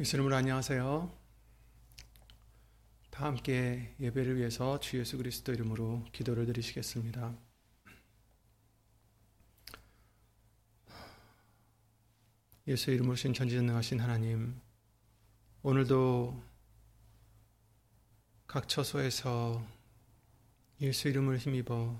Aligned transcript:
예수님을 0.00 0.32
안녕하세요. 0.32 1.12
다 3.10 3.24
함께 3.24 3.96
예배를 3.98 4.36
위해서 4.36 4.78
주 4.78 4.96
예수 4.96 5.16
그리스도 5.16 5.52
이름으로 5.52 6.04
기도를 6.12 6.46
드리시겠습니다. 6.46 7.36
예수 12.68 12.92
이름으로 12.92 13.16
신 13.16 13.34
전지전능하신 13.34 13.98
하나님, 13.98 14.60
오늘도 15.64 16.40
각 18.46 18.68
처소에서 18.68 19.66
예수 20.80 21.08
이름을 21.08 21.38
힘입어 21.38 21.98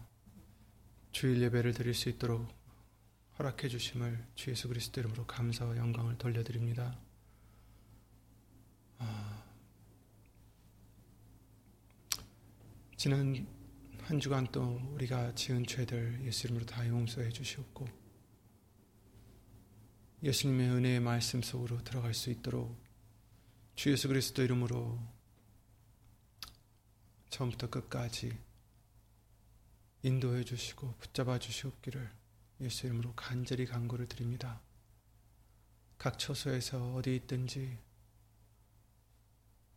주일 1.10 1.42
예배를 1.42 1.72
드릴 1.72 1.94
수 1.94 2.08
있도록 2.08 2.46
허락해 3.40 3.66
주심을 3.66 4.24
주 4.36 4.52
예수 4.52 4.68
그리스도 4.68 5.00
이름으로 5.00 5.26
감사와 5.26 5.76
영광을 5.78 6.16
돌려드립니다. 6.16 7.07
아, 8.98 9.44
지난 12.96 13.46
한 14.02 14.20
주간 14.20 14.46
또 14.50 14.80
우리가 14.94 15.34
지은 15.34 15.66
죄들 15.66 16.24
예수 16.24 16.46
이름으로 16.46 16.66
다 16.66 16.86
용서해 16.86 17.30
주시옵고 17.30 17.86
예수님의 20.22 20.70
은혜의 20.70 21.00
말씀 21.00 21.42
속으로 21.42 21.84
들어갈 21.84 22.14
수 22.14 22.30
있도록 22.30 22.76
주 23.76 23.90
예수 23.92 24.08
그리스도 24.08 24.42
이름으로 24.42 24.98
처음부터 27.30 27.70
끝까지 27.70 28.36
인도해 30.02 30.42
주시고 30.42 30.94
붙잡아 30.98 31.38
주시옵기를 31.38 32.10
예수 32.62 32.86
이름으로 32.86 33.12
간절히 33.14 33.66
간구를 33.66 34.08
드립니다. 34.08 34.60
각 35.98 36.18
처소에서 36.18 36.94
어디 36.94 37.14
있든지 37.16 37.78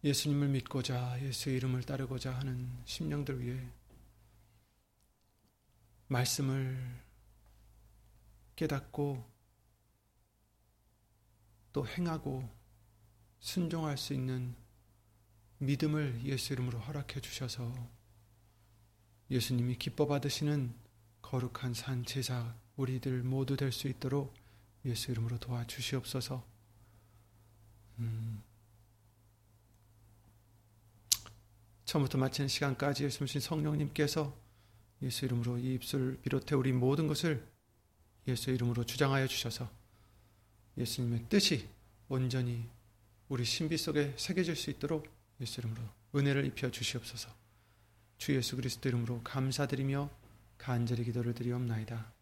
예수님을 0.03 0.47
믿고자 0.47 1.21
예수의 1.21 1.57
이름을 1.57 1.83
따르고자 1.83 2.33
하는 2.33 2.71
심령들 2.85 3.39
위해 3.39 3.71
말씀을 6.07 7.01
깨닫고 8.55 9.29
또 11.71 11.87
행하고 11.87 12.49
순종할 13.39 13.97
수 13.97 14.13
있는 14.13 14.55
믿음을 15.59 16.21
예수 16.25 16.53
이름으로 16.53 16.79
허락해 16.79 17.21
주셔서 17.21 17.73
예수님이 19.29 19.77
기뻐 19.77 20.07
받으시는 20.07 20.73
거룩한 21.21 21.73
산 21.73 22.03
제사 22.05 22.55
우리들 22.75 23.23
모두 23.23 23.55
될 23.55 23.71
수 23.71 23.87
있도록 23.87 24.33
예수 24.85 25.11
이름으로 25.11 25.37
도와주시옵소서. 25.37 26.43
음. 27.99 28.43
처음부터 31.91 32.17
마치는 32.17 32.47
시간까지 32.47 33.03
예수님 33.03 33.27
성령님께서 33.41 34.33
예수 35.01 35.25
이름으로 35.25 35.57
이 35.57 35.73
입술 35.73 36.17
비롯해 36.21 36.55
우리 36.55 36.71
모든 36.71 37.05
것을 37.07 37.45
예수 38.29 38.49
이름으로 38.49 38.85
주장하여 38.85 39.27
주셔서 39.27 39.69
예수님의 40.77 41.25
뜻이 41.27 41.67
온전히 42.07 42.65
우리 43.27 43.43
신비 43.43 43.77
속에 43.77 44.13
새겨질 44.15 44.55
수 44.55 44.69
있도록 44.69 45.05
예수 45.41 45.59
이름으로 45.59 45.81
은혜를 46.15 46.45
입혀 46.45 46.71
주시옵소서. 46.71 47.29
주 48.17 48.35
예수 48.35 48.55
그리스도 48.55 48.87
이름으로 48.87 49.21
감사드리며 49.23 50.09
간절히 50.57 51.03
기도를 51.03 51.33
드리옵나이다. 51.33 52.13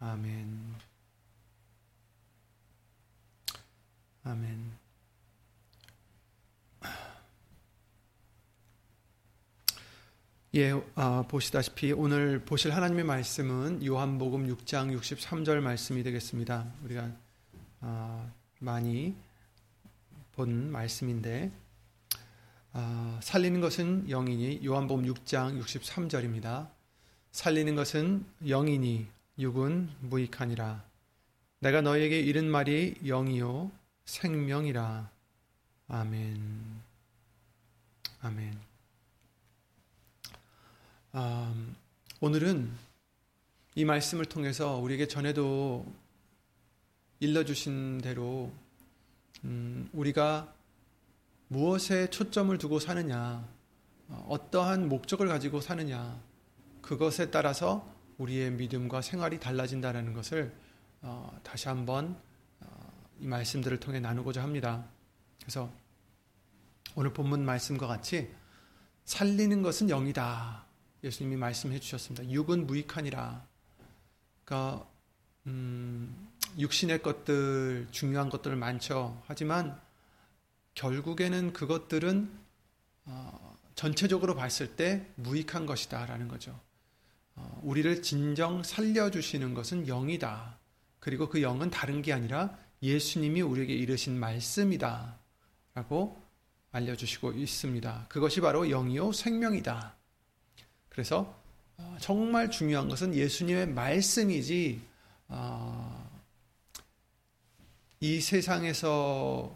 아멘. 0.00 0.74
아멘. 4.24 4.86
예, 10.54 10.70
어, 10.70 11.26
보시다시피 11.28 11.92
오늘 11.92 12.38
보실 12.38 12.72
하나님의 12.72 13.04
말씀은 13.04 13.84
요한복음 13.84 14.46
6장 14.46 14.96
63절 14.96 15.60
말씀이 15.60 16.02
되겠습니다. 16.02 16.72
우리가 16.84 17.10
어, 17.80 18.32
많이 18.60 19.14
본 20.32 20.70
말씀인데 20.70 21.50
어, 22.72 23.18
살리는 23.22 23.60
것은 23.60 24.08
영이니 24.08 24.64
요한복음 24.64 25.04
6장 25.12 25.60
63절입니다. 25.62 26.70
살리는 27.32 27.74
것은 27.74 28.24
영이니 28.46 29.08
육은 29.38 29.90
무익하니라. 30.00 30.82
내가 31.58 31.80
너에게 31.82 32.20
이른 32.20 32.48
말이 32.48 32.94
영이요 33.04 33.70
생명이라. 34.06 35.10
아멘. 35.88 36.40
아멘. 38.22 38.65
아, 41.18 41.50
오늘은 42.20 42.70
이 43.74 43.86
말씀을 43.86 44.26
통해서 44.26 44.76
우리에게 44.76 45.08
전에도 45.08 45.90
일러주신 47.20 48.02
대로 48.02 48.52
음, 49.42 49.88
우리가 49.94 50.52
무엇에 51.48 52.10
초점을 52.10 52.58
두고 52.58 52.80
사느냐, 52.80 53.48
어떠한 54.28 54.90
목적을 54.90 55.26
가지고 55.28 55.62
사느냐, 55.62 56.20
그것에 56.82 57.30
따라서 57.30 57.90
우리의 58.18 58.50
믿음과 58.50 59.00
생활이 59.00 59.40
달라진다는 59.40 60.12
것을 60.12 60.52
어, 61.00 61.34
다시 61.42 61.68
한번 61.68 62.14
어, 62.60 62.92
이 63.20 63.26
말씀들을 63.26 63.80
통해 63.80 64.00
나누고자 64.00 64.42
합니다. 64.42 64.84
그래서 65.40 65.72
오늘 66.94 67.14
본문 67.14 67.42
말씀과 67.42 67.86
같이 67.86 68.30
살리는 69.06 69.62
것은 69.62 69.88
영이다. 69.88 70.65
예수님이 71.06 71.36
말씀해 71.36 71.78
주셨습니다. 71.78 72.28
육은 72.30 72.66
무익하니라. 72.66 73.46
그러니까 74.44 74.86
음, 75.46 76.28
육신의 76.58 77.02
것들 77.02 77.88
중요한 77.92 78.28
것들 78.28 78.56
많죠. 78.56 79.22
하지만 79.26 79.80
결국에는 80.74 81.52
그것들은 81.52 82.30
어, 83.04 83.56
전체적으로 83.76 84.34
봤을 84.34 84.74
때 84.74 85.06
무익한 85.14 85.66
것이다라는 85.66 86.28
거죠. 86.28 86.58
어, 87.36 87.60
우리를 87.62 88.02
진정 88.02 88.62
살려주시는 88.62 89.54
것은 89.54 89.86
영이다. 89.86 90.58
그리고 90.98 91.28
그 91.28 91.40
영은 91.40 91.70
다른 91.70 92.02
게 92.02 92.12
아니라 92.12 92.58
예수님이 92.82 93.42
우리에게 93.42 93.74
이르신 93.74 94.18
말씀이다. 94.18 95.18
라고 95.74 96.20
알려주시고 96.72 97.32
있습니다. 97.32 98.06
그것이 98.08 98.40
바로 98.40 98.68
영이요 98.68 99.12
생명이다. 99.12 99.95
그래서 100.96 101.38
어, 101.76 101.96
정말 102.00 102.50
중요한 102.50 102.88
것은 102.88 103.14
예수님의 103.14 103.68
말씀이지, 103.68 104.80
어, 105.28 106.10
이 108.00 108.18
세상에서 108.18 109.54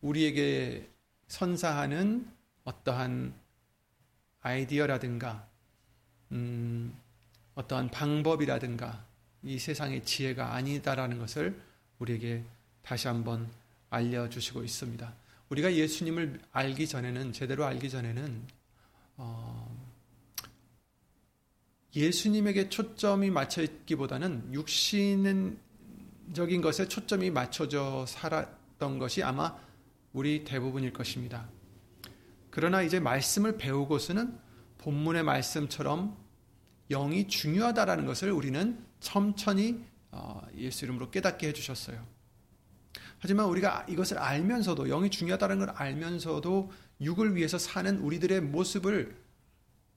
우리에게 0.00 0.88
선사하는 1.26 2.24
어떠한 2.62 3.34
아이디어라든가 4.42 5.44
음, 6.30 6.96
어떠한 7.56 7.90
방법이라든가 7.90 9.04
이 9.42 9.58
세상의 9.58 10.04
지혜가 10.04 10.54
아니다라는 10.54 11.18
것을 11.18 11.60
우리에게 11.98 12.44
다시 12.82 13.08
한번 13.08 13.50
알려주시고 13.90 14.62
있습니다. 14.62 15.12
우리가 15.48 15.74
예수님을 15.74 16.40
알기 16.52 16.86
전에는 16.86 17.32
제대로 17.32 17.64
알기 17.64 17.90
전에는 17.90 18.40
어, 19.16 19.69
예수님에게 21.94 22.68
초점이 22.68 23.30
맞춰 23.30 23.62
있기보다는 23.62 24.52
육신적인 24.54 25.60
것에 26.62 26.86
초점이 26.88 27.30
맞춰져 27.30 28.04
살았던 28.06 28.98
것이 28.98 29.22
아마 29.22 29.56
우리 30.12 30.44
대부분일 30.44 30.92
것입니다. 30.92 31.48
그러나 32.50 32.82
이제 32.82 33.00
말씀을 33.00 33.56
배우고서는 33.56 34.38
본문의 34.78 35.22
말씀처럼 35.22 36.16
영이 36.90 37.28
중요하다라는 37.28 38.06
것을 38.06 38.32
우리는 38.32 38.84
천천히 39.00 39.84
어, 40.10 40.42
예수 40.56 40.84
이름으로 40.84 41.10
깨닫게 41.10 41.48
해주셨어요. 41.48 42.04
하지만 43.18 43.46
우리가 43.46 43.86
이것을 43.88 44.18
알면서도 44.18 44.86
영이 44.88 45.10
중요하다는 45.10 45.58
걸 45.58 45.70
알면서도 45.70 46.72
육을 47.00 47.36
위해서 47.36 47.58
사는 47.58 47.98
우리들의 47.98 48.40
모습을 48.40 49.16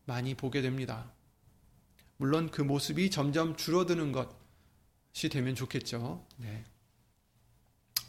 많이 0.05 0.35
보게 0.35 0.61
됩니다. 0.61 1.11
물론 2.23 2.49
그 2.49 2.61
모습이 2.61 3.11
점점 3.11 3.57
줄어드는 3.57 4.13
것이 4.13 5.27
되면 5.29 5.55
좋겠죠. 5.55 6.25
네. 6.37 6.63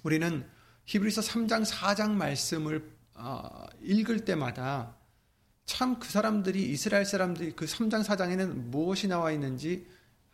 우리는 0.04 0.48
히브리서 0.84 1.20
3장 1.20 1.68
4장 1.68 2.12
말씀을 2.12 2.92
어, 3.14 3.66
읽을 3.82 4.24
때마다 4.24 4.94
참 5.66 5.98
그 5.98 6.08
사람들이 6.08 6.62
이스라엘 6.62 7.04
사람들이 7.04 7.56
그 7.56 7.64
3장 7.64 8.04
4장에는 8.04 8.54
무엇이 8.66 9.08
나와 9.08 9.32
있는지 9.32 9.84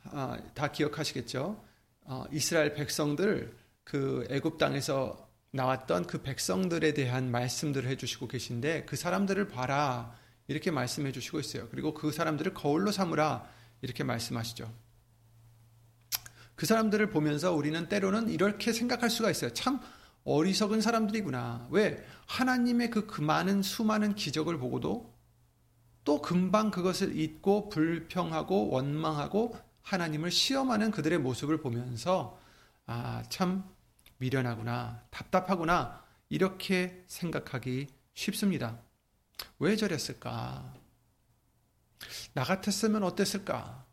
어, 0.04 0.36
다 0.52 0.70
기억하시겠죠. 0.70 1.64
어, 2.02 2.24
이스라엘 2.32 2.74
백성들 2.74 3.56
그 3.84 4.26
애굽 4.28 4.58
땅에서 4.58 5.26
나왔던 5.52 6.06
그 6.06 6.20
백성들에 6.20 6.92
대한 6.92 7.30
말씀들을 7.30 7.88
해주시고 7.88 8.28
계신데 8.28 8.84
그 8.84 8.96
사람들을 8.96 9.48
봐라 9.48 10.14
이렇게 10.48 10.70
말씀해 10.70 11.12
주시고 11.12 11.40
있어요. 11.40 11.66
그리고 11.70 11.94
그 11.94 12.12
사람들을 12.12 12.52
거울로 12.52 12.92
삼으라 12.92 13.58
이렇게 13.82 14.04
말씀하시죠. 14.04 14.72
그 16.54 16.66
사람들을 16.66 17.10
보면서 17.10 17.52
우리는 17.52 17.88
때로는 17.88 18.28
이렇게 18.28 18.72
생각할 18.72 19.08
수가 19.08 19.30
있어요. 19.30 19.52
참 19.52 19.80
어리석은 20.24 20.80
사람들이구나. 20.80 21.68
왜? 21.70 22.04
하나님의 22.26 22.90
그, 22.90 23.06
그 23.06 23.20
많은 23.20 23.62
수많은 23.62 24.14
기적을 24.14 24.58
보고도 24.58 25.14
또 26.04 26.20
금방 26.20 26.70
그것을 26.70 27.18
잊고 27.18 27.68
불평하고 27.68 28.68
원망하고 28.68 29.56
하나님을 29.82 30.30
시험하는 30.30 30.90
그들의 30.90 31.18
모습을 31.18 31.60
보면서 31.60 32.38
아, 32.86 33.22
참 33.28 33.64
미련하구나, 34.18 35.02
답답하구나, 35.10 36.04
이렇게 36.28 37.04
생각하기 37.06 37.86
쉽습니다. 38.14 38.78
왜 39.58 39.76
저랬을까? 39.76 40.74
나 42.34 42.44
같았으면 42.44 43.02
어땠을까? 43.02 43.86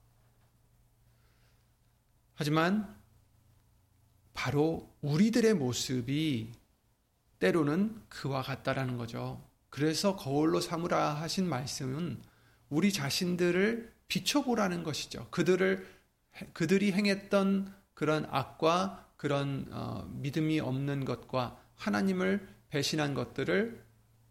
하지만 2.36 2.96
바로 4.34 4.96
우리들의 5.02 5.56
모습이 5.56 6.52
때로는 7.40 8.02
그와 8.10 8.42
같다라는 8.42 8.98
거죠. 8.98 9.44
그래서 9.70 10.16
거울로 10.16 10.62
삼으라 10.62 11.16
하신 11.16 11.50
말씀은 11.50 12.22
우리 12.70 12.94
자신들을 12.94 13.94
비춰보라는 14.08 14.84
것이죠. 14.84 15.28
그들을 15.32 15.88
그들이 16.54 16.92
행했던 16.92 17.74
그런 17.94 18.28
악과 18.30 19.08
그런 19.18 19.68
어, 19.72 20.08
믿음이 20.14 20.60
없는 20.60 21.06
것과 21.06 21.60
하나님을 21.76 22.48
배신한 22.70 23.14
것들을 23.14 23.84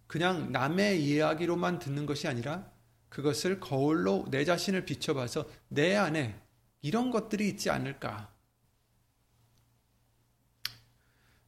그냥 0.06 0.52
남의 0.52 1.04
이야기로만 1.04 1.80
듣는 1.80 2.06
것이 2.06 2.28
아니라 2.28 2.70
그것을 3.08 3.60
거울로 3.60 4.26
내 4.30 4.44
자신을 4.44 4.84
비춰봐서 4.84 5.46
내 5.68 5.96
안에 5.96 6.40
이런 6.82 7.10
것들이 7.10 7.48
있지 7.48 7.70
않을까. 7.70 8.32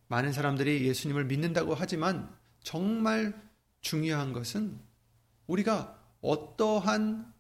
많은 0.09 0.33
사람들이 0.33 0.87
예수님을 0.87 1.27
믿는다고 1.27 1.75
하지만 1.75 2.35
정말 2.63 3.41
중요한 3.81 4.33
것은 4.33 4.81
우리가 5.47 5.99
어떠한 6.21 7.33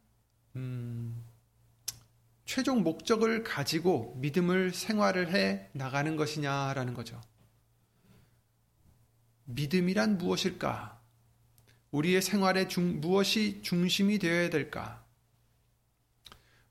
음, 0.56 1.24
최종 2.44 2.82
목적을 2.82 3.44
가지고 3.44 4.14
믿음을 4.20 4.72
생활을 4.72 5.32
해 5.34 5.68
나가는 5.72 6.16
것이냐라는 6.16 6.94
거죠. 6.94 7.20
믿음이란 9.44 10.18
무엇일까? 10.18 10.97
우리의 11.90 12.22
생활에 12.22 12.68
중, 12.68 13.00
무엇이 13.00 13.62
중심이 13.62 14.18
되어야 14.18 14.50
될까? 14.50 15.04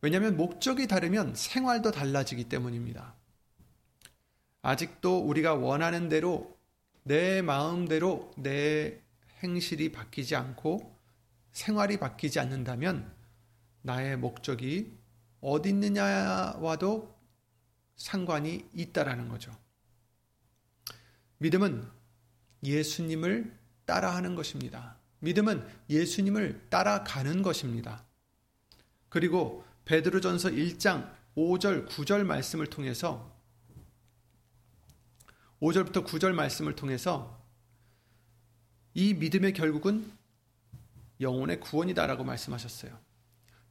왜냐하면 0.01 0.37
목적이 0.37 0.87
다르면 0.87 1.33
생활도 1.35 1.91
달라지기 1.91 2.45
때문입니다. 2.45 3.15
아직도 4.61 5.19
우리가 5.19 5.55
원하는 5.55 6.09
대로 6.09 6.57
내 7.03 7.41
마음대로 7.41 8.31
내 8.37 8.99
행실이 9.41 9.91
바뀌지 9.91 10.35
않고 10.35 10.95
생활이 11.51 11.97
바뀌지 11.97 12.39
않는다면 12.39 13.11
나의 13.81 14.17
목적이 14.17 14.95
어디 15.41 15.69
있느냐와도 15.69 17.15
상관이 17.95 18.67
있다라는 18.73 19.29
거죠. 19.29 19.55
믿음은 21.39 21.89
예수님을 22.63 23.57
따라하는 23.85 24.35
것입니다. 24.35 24.96
믿음은 25.19 25.65
예수님을 25.89 26.67
따라가는 26.69 27.41
것입니다. 27.41 28.03
그리고 29.09 29.65
베드로전서 29.85 30.49
1장 30.49 31.11
5절 31.35 31.87
9절 31.87 32.23
말씀을 32.23 32.67
통해서 32.67 33.35
5절부터 35.61 36.05
9절 36.05 36.33
말씀을 36.33 36.75
통해서 36.75 37.41
이 38.93 39.13
믿음의 39.13 39.53
결국은 39.53 40.11
영혼의 41.19 41.59
구원이다라고 41.59 42.23
말씀하셨어요. 42.23 42.97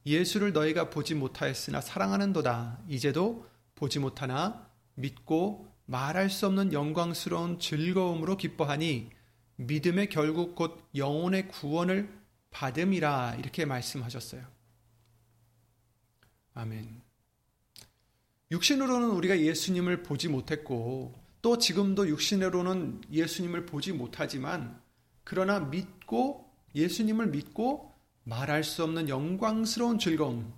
예수를 0.05 0.53
너희가 0.53 0.89
보지 0.89 1.15
못하였으나 1.15 1.81
사랑하는도다. 1.81 2.79
이제도 2.87 3.45
보지 3.75 3.99
못하나 3.99 4.69
믿고 4.95 5.71
말할 5.85 6.29
수 6.29 6.47
없는 6.47 6.73
영광스러운 6.73 7.59
즐거움으로 7.59 8.37
기뻐하니 8.37 9.09
믿음의 9.57 10.09
결국 10.09 10.55
곧 10.55 10.87
영혼의 10.95 11.47
구원을 11.49 12.09
받음이라 12.51 13.35
이렇게 13.39 13.65
말씀하셨어요. 13.65 14.43
아멘. 16.53 17.01
육신으로는 18.51 19.09
우리가 19.09 19.39
예수님을 19.39 20.03
보지 20.03 20.29
못했고 20.29 21.13
또 21.41 21.57
지금도 21.57 22.07
육신으로는 22.07 23.01
예수님을 23.11 23.65
보지 23.65 23.93
못하지만 23.93 24.81
그러나 25.23 25.59
믿고 25.59 26.49
예수님을 26.73 27.27
믿고 27.27 27.93
말할 28.23 28.63
수 28.63 28.83
없는 28.83 29.09
영광스러운 29.09 29.99
즐거움. 29.99 30.53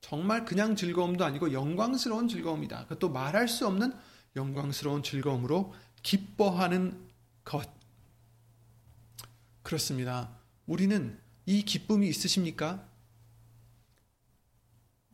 정말 0.00 0.44
그냥 0.44 0.76
즐거움도 0.76 1.24
아니고 1.24 1.52
영광스러운 1.52 2.28
즐거움이다. 2.28 2.84
그것도 2.84 3.10
말할 3.10 3.48
수 3.48 3.66
없는 3.66 3.92
영광스러운 4.36 5.02
즐거움으로 5.02 5.74
기뻐하는 6.02 7.08
것. 7.44 7.75
그렇습니다. 9.66 10.30
우리는 10.66 11.18
이 11.44 11.64
기쁨이 11.64 12.06
있으십니까? 12.06 12.88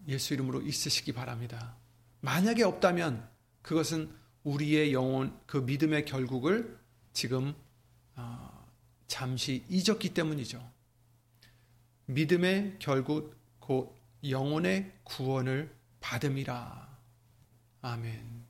예수 0.08 0.34
이름으로 0.34 0.60
있으시기 0.60 1.12
바랍니다. 1.12 1.74
만약에 2.20 2.62
없다면 2.62 3.26
그것은 3.62 4.14
우리의 4.44 4.92
영혼, 4.92 5.34
그 5.46 5.56
믿음의 5.56 6.04
결국을 6.04 6.78
지금 7.14 7.54
어, 8.14 8.68
잠시 9.06 9.64
잊었기 9.70 10.12
때문이죠. 10.12 10.70
믿음의 12.04 12.76
결국 12.78 13.34
곧 13.58 13.96
영혼의 14.28 14.92
구원을 15.04 15.74
받음이라. 16.00 16.98
아멘. 17.80 18.44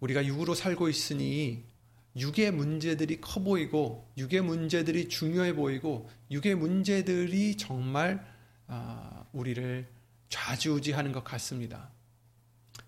우리가 0.00 0.24
육으로 0.24 0.54
살고 0.54 0.88
있으니 0.88 1.71
육의 2.16 2.50
문제들이 2.50 3.20
커 3.20 3.40
보이고 3.40 4.10
육의 4.16 4.42
문제들이 4.42 5.08
중요해 5.08 5.54
보이고 5.54 6.08
육의 6.30 6.54
문제들이 6.54 7.56
정말 7.56 8.24
아, 8.66 9.24
우리를 9.32 9.88
좌지우지하는 10.28 11.12
것 11.12 11.24
같습니다. 11.24 11.90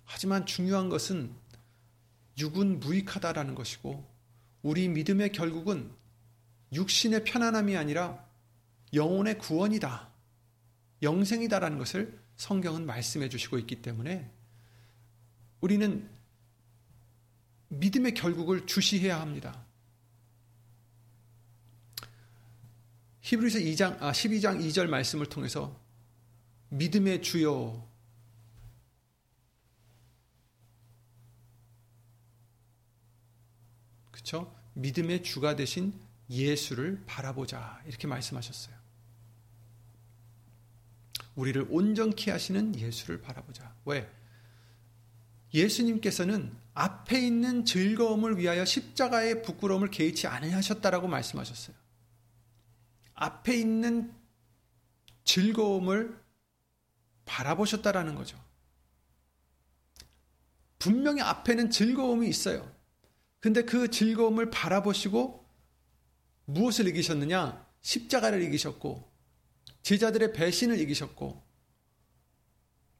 하지만 0.04 0.46
중요한 0.46 0.88
것은 0.88 1.32
육은 2.38 2.80
무익하다라는 2.80 3.54
것이고 3.54 4.04
우리 4.62 4.88
믿음의 4.88 5.32
결국은 5.32 5.90
육신의 6.72 7.24
편안함이 7.24 7.76
아니라 7.76 8.24
영혼의 8.92 9.38
구원이다. 9.38 10.10
영생이다라는 11.02 11.78
것을 11.78 12.18
성경은 12.36 12.86
말씀해 12.86 13.28
주시고 13.28 13.58
있기 13.58 13.82
때문에 13.82 14.30
우리는 15.60 16.08
믿음의 17.78 18.14
결국을 18.14 18.66
주시해야 18.66 19.20
합니다. 19.20 19.64
히브리서 23.22 23.58
2장 23.60 24.02
아 24.02 24.12
12장 24.12 24.60
2절 24.60 24.86
말씀을 24.86 25.26
통해서 25.26 25.80
믿음의 26.68 27.22
주요 27.22 27.88
그렇죠? 34.10 34.54
믿음의 34.74 35.22
주가 35.22 35.56
되신 35.56 35.98
예수를 36.28 37.02
바라보자 37.06 37.82
이렇게 37.86 38.06
말씀하셨어요. 38.06 38.74
우리를 41.34 41.66
온전케 41.68 42.30
하시는 42.30 42.78
예수를 42.78 43.20
바라보자. 43.20 43.74
왜? 43.84 44.10
예수님께서는 45.52 46.63
앞에 46.74 47.20
있는 47.24 47.64
즐거움을 47.64 48.38
위하여 48.38 48.64
십자가의 48.64 49.42
부끄러움을 49.42 49.90
개의치 49.90 50.26
않으셨다라고 50.26 51.08
말씀하셨어요. 51.08 51.76
앞에 53.14 53.56
있는 53.56 54.12
즐거움을 55.22 56.20
바라보셨다라는 57.24 58.16
거죠. 58.16 58.42
분명히 60.78 61.22
앞에는 61.22 61.70
즐거움이 61.70 62.28
있어요. 62.28 62.70
근데 63.40 63.62
그 63.62 63.90
즐거움을 63.90 64.50
바라보시고 64.50 65.44
무엇을 66.46 66.88
이기셨느냐? 66.88 67.64
십자가를 67.80 68.42
이기셨고, 68.42 69.10
제자들의 69.82 70.32
배신을 70.32 70.80
이기셨고, 70.80 71.42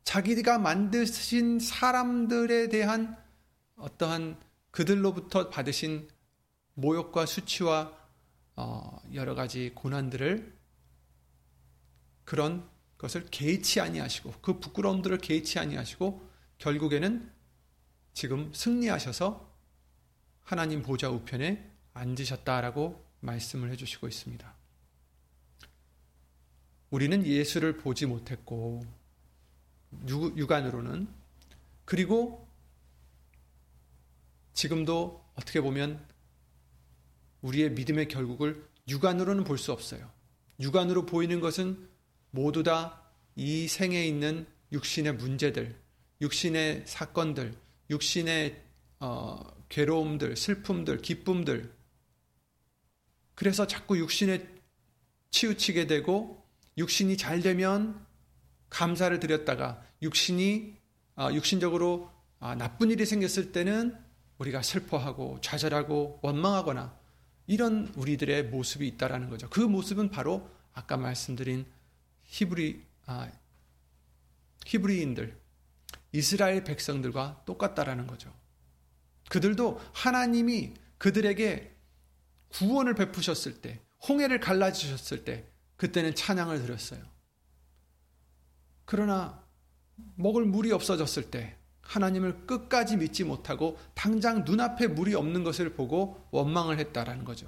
자기가 0.05 0.59
만드신 0.59 1.59
사람들에 1.59 2.69
대한 2.69 3.23
어떠한 3.77 4.41
그들로부터 4.71 5.51
받으신 5.51 6.09
모욕과 6.75 7.27
수치와 7.27 7.97
어, 8.57 8.99
여러 9.13 9.35
가지 9.35 9.73
고난들을 9.75 10.57
그런 12.25 12.69
것을 12.99 13.27
개의치 13.31 13.81
아니하시고 13.81 14.35
그 14.41 14.61
부끄러움들을 14.61 15.19
개의치 15.19 15.59
아니하시고 15.59 16.29
결국에는 16.59 17.31
지금 18.13 18.53
승리하셔서 18.55 19.53
하나님 20.43 20.83
보좌 20.83 21.11
우편에 21.11 21.71
앉으셨다라고 21.95 23.05
말씀을 23.21 23.71
해주시고 23.73 24.09
있습니다. 24.09 24.55
우리는 26.91 27.27
예수를 27.27 27.79
보지 27.79 28.07
못했고 28.07 28.85
육안으로는 30.09 31.09
그리고 31.85 32.44
지금도 34.55 35.25
어떻게 35.35 35.61
보면 35.61 36.05
우리의 37.43 37.73
믿음의 37.73 38.09
결국을 38.09 38.67
육안으로는 38.89 39.45
볼 39.45 39.59
수 39.59 39.73
없어요. 39.73 40.11
육안으로 40.61 41.07
보이는 41.07 41.41
것은 41.41 41.89
모두 42.31 42.63
다 42.63 43.05
이 43.37 43.67
생에 43.67 44.07
있는 44.07 44.47
육신의 44.73 45.17
문제들, 45.17 45.75
육신의 46.21 46.85
사건들, 46.87 47.55
육신의 47.91 48.63
어, 49.01 49.41
괴로움들, 49.69 50.37
슬픔들, 50.37 50.99
기쁨들. 50.99 51.73
그래서 53.35 53.67
자꾸 53.67 53.99
육신에 53.99 54.47
치우치게 55.31 55.89
되고 55.89 56.45
육신이 56.79 57.17
잘 57.17 57.41
되면 57.41 58.07
감사를 58.71 59.19
드렸다가 59.19 59.85
육신이 60.03 60.77
어, 61.17 61.31
육신적으로 61.33 62.11
아, 62.39 62.55
나쁜 62.55 62.91
일이 62.91 63.05
생겼을 63.05 63.53
때는 63.53 63.97
우리가 64.39 64.63
슬퍼하고 64.63 65.41
좌절하고 65.41 66.19
원망하거나 66.23 66.97
이런 67.47 67.93
우리들의 67.97 68.45
모습이 68.45 68.87
있다라는 68.89 69.29
거죠. 69.29 69.49
그 69.51 69.61
모습은 69.61 70.11
바로 70.11 70.49
아까 70.73 70.97
말씀드린 70.97 71.67
히브리 72.25 72.85
아, 73.07 73.31
히브리인들 74.67 75.39
이스라엘 76.13 76.65
백성들과 76.65 77.43
똑같다라는 77.45 78.07
거죠. 78.07 78.33
그들도 79.29 79.81
하나님이 79.93 80.75
그들에게 80.99 81.75
구원을 82.51 82.95
베푸셨을 82.95 83.61
때, 83.61 83.81
홍해를 84.09 84.39
갈라주셨을 84.39 85.25
때, 85.25 85.45
그때는 85.77 86.15
찬양을 86.15 86.63
드렸어요. 86.63 87.03
그러나 88.85 89.43
먹을 90.15 90.45
물이 90.45 90.71
없어졌을 90.73 91.31
때, 91.31 91.59
하나님을 91.85 92.47
끝까지 92.47 92.97
믿지 92.97 93.25
못하고 93.25 93.79
당장 93.95 94.45
눈앞에 94.45 94.89
물이 94.89 95.15
없는 95.15 95.45
것을 95.45 95.75
보고 95.75 96.27
원망을 96.31 96.79
했다라는 96.79 97.25
거죠. 97.25 97.47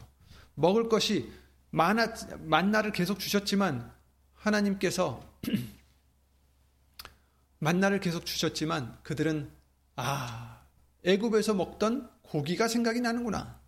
먹을 0.55 0.89
것이 0.89 1.31
만나, 1.71 2.15
만나를 2.39 2.93
계속 2.93 3.19
주셨지만 3.19 3.93
하나님께서 4.35 5.23
만나를 7.59 8.01
계속 8.01 8.27
주셨지만 8.27 8.99
그들은 9.03 9.51
아 9.97 10.63
애굽에서 11.05 11.55
먹던 11.55 12.11
고기가 12.23 12.69
생각이 12.69 13.01
나는구나 13.01 13.59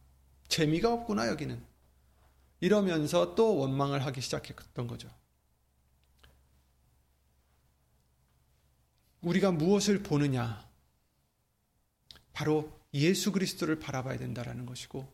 재미가 0.48 0.92
없구나 0.92 1.28
여기는 1.28 1.62
이러면서 2.60 3.34
또 3.34 3.56
원망을 3.56 4.04
하기 4.06 4.20
시작했던 4.20 4.86
거죠. 4.86 5.08
우리가 9.28 9.52
무엇을 9.52 10.02
보느냐? 10.02 10.66
바로 12.32 12.72
예수 12.94 13.30
그리스도를 13.30 13.78
바라봐야 13.78 14.16
된다라는 14.16 14.64
것이고 14.64 15.06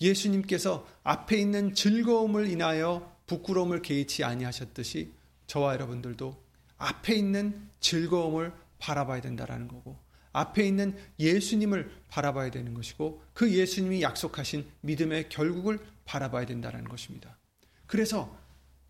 예수님께서 0.00 0.86
앞에 1.04 1.38
있는 1.38 1.74
즐거움을 1.74 2.48
인하여 2.48 3.16
부끄러움을 3.26 3.80
개의치 3.80 4.24
아니하셨듯이 4.24 5.12
저와 5.46 5.74
여러분들도 5.74 6.36
앞에 6.76 7.14
있는 7.14 7.68
즐거움을 7.80 8.52
바라봐야 8.78 9.20
된다라는 9.22 9.68
거고 9.68 9.96
앞에 10.32 10.66
있는 10.66 10.96
예수님을 11.18 11.90
바라봐야 12.08 12.50
되는 12.50 12.74
것이고 12.74 13.22
그 13.32 13.50
예수님이 13.52 14.02
약속하신 14.02 14.66
믿음의 14.82 15.28
결국을 15.28 15.78
바라봐야 16.04 16.46
된다는 16.46 16.84
것입니다. 16.84 17.38
그래서 17.86 18.36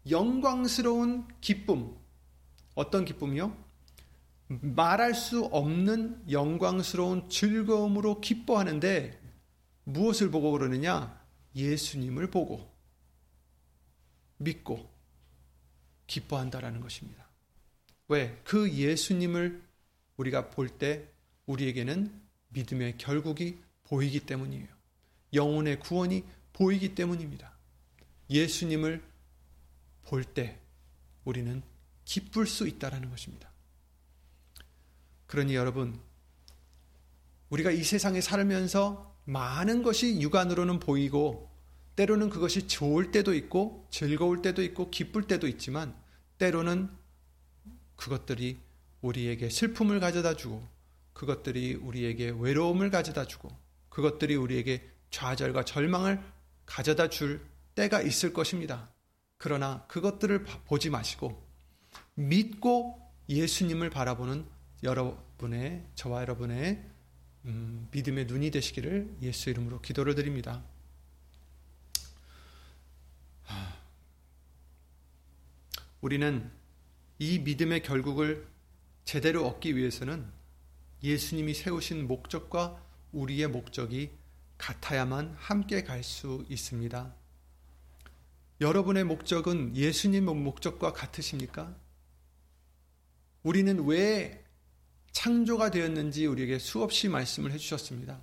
영광스러운 0.09 1.29
기쁨 1.41 1.95
어떤 2.75 3.05
기쁨이요? 3.05 3.70
말할 4.51 5.15
수 5.15 5.45
없는 5.45 6.25
영광스러운 6.31 7.29
즐거움으로 7.29 8.21
기뻐하는데 8.21 9.21
무엇을 9.85 10.31
보고 10.31 10.51
그러느냐? 10.51 11.19
예수님을 11.55 12.31
보고 12.31 12.69
믿고 14.39 14.91
기뻐한다라는 16.09 16.81
것입니다. 16.81 17.29
왜? 18.09 18.41
그 18.43 18.73
예수님을 18.73 19.63
우리가 20.17 20.51
볼 20.51 20.69
때 20.69 21.09
우리에게는 21.47 22.13
믿음의 22.49 22.99
결국이 22.99 23.59
보이기 23.85 24.21
때문이에요. 24.21 24.67
영혼의 25.33 25.79
구원이 25.79 26.25
보이기 26.53 26.95
때문입니다. 26.97 27.57
예수님을 28.29 29.03
볼 30.03 30.25
때 30.25 30.59
우리는 31.25 31.63
기쁠 32.05 32.47
수 32.47 32.67
있다라는 32.67 33.11
것입니다. 33.11 33.50
그러니 35.31 35.55
여러분, 35.55 35.97
우리가 37.51 37.71
이 37.71 37.85
세상에 37.85 38.21
살면서 38.21 39.15
많은 39.27 39.85
것이 39.85 40.21
육안으로는 40.21 40.81
보이고, 40.81 41.49
때로는 41.95 42.31
그것이 42.31 42.67
좋을 42.67 43.13
때도 43.13 43.33
있고, 43.35 43.87
즐거울 43.91 44.43
때도 44.43 44.61
있고, 44.65 44.91
기쁠 44.91 45.29
때도 45.29 45.47
있지만, 45.47 45.95
때로는 46.39 46.91
그것들이 47.95 48.59
우리에게 49.03 49.51
슬픔을 49.51 50.01
가져다 50.01 50.35
주고, 50.35 50.67
그것들이 51.13 51.77
우리에게 51.77 52.35
외로움을 52.37 52.91
가져다 52.91 53.25
주고, 53.25 53.57
그것들이 53.89 54.35
우리에게 54.35 54.83
좌절과 55.13 55.65
절망을 55.65 56.21
가져다 56.67 57.09
줄 57.09 57.41
때가 57.77 58.03
있을 58.03 58.33
것입니다. 58.33 58.91
그러나 59.37 59.85
그것들을 59.87 60.43
보지 60.67 60.91
마시고, 60.91 61.41
믿고 62.17 63.01
예수님을 63.29 63.91
바라보는 63.91 64.59
여러분의 64.83 65.85
저와 65.95 66.23
여러분의 66.23 66.83
음, 67.47 67.89
믿음의 67.91 68.27
눈이 68.27 68.51
되시기를 68.51 69.17
예수 69.23 69.51
이름으로 69.51 69.81
기도를 69.81 70.15
드립니다. 70.15 70.63
우리는 76.01 76.51
이 77.19 77.39
믿음의 77.41 77.83
결국을 77.83 78.47
제대로 79.05 79.47
얻기 79.47 79.77
위해서는 79.77 80.27
예수님이 81.03 81.55
세우신 81.55 82.07
목적과 82.07 82.83
우리의 83.13 83.49
목적이 83.49 84.11
같아야만 84.59 85.35
함께 85.39 85.83
갈 85.83 86.03
수 86.03 86.45
있습니다. 86.49 87.15
여러분의 88.61 89.05
목적은 89.05 89.75
예수님 89.75 90.27
목적과 90.27 90.93
같으십니까? 90.93 91.75
우리는 93.43 93.87
왜 93.87 94.45
창조가 95.13 95.71
되었는지 95.71 96.27
우리에게 96.27 96.59
수없이 96.59 97.09
말씀을 97.09 97.53
해주셨습니다. 97.53 98.21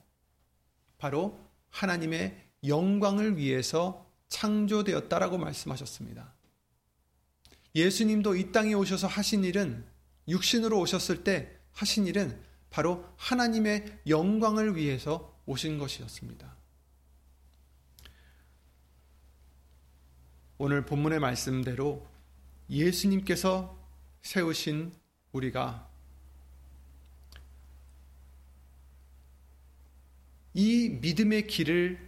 바로 0.97 1.39
하나님의 1.69 2.45
영광을 2.65 3.37
위해서 3.37 4.05
창조되었다라고 4.29 5.37
말씀하셨습니다. 5.37 6.33
예수님도 7.75 8.35
이 8.35 8.51
땅에 8.51 8.73
오셔서 8.73 9.07
하신 9.07 9.43
일은 9.43 9.85
육신으로 10.27 10.79
오셨을 10.79 11.23
때 11.23 11.57
하신 11.73 12.07
일은 12.07 12.41
바로 12.69 13.05
하나님의 13.17 14.01
영광을 14.07 14.75
위해서 14.75 15.33
오신 15.45 15.77
것이었습니다. 15.77 16.55
오늘 20.57 20.85
본문의 20.85 21.19
말씀대로 21.19 22.07
예수님께서 22.69 23.77
세우신 24.23 24.93
우리가 25.31 25.86
이 30.57 30.89
믿음의 30.89 31.45
길을 31.45 31.99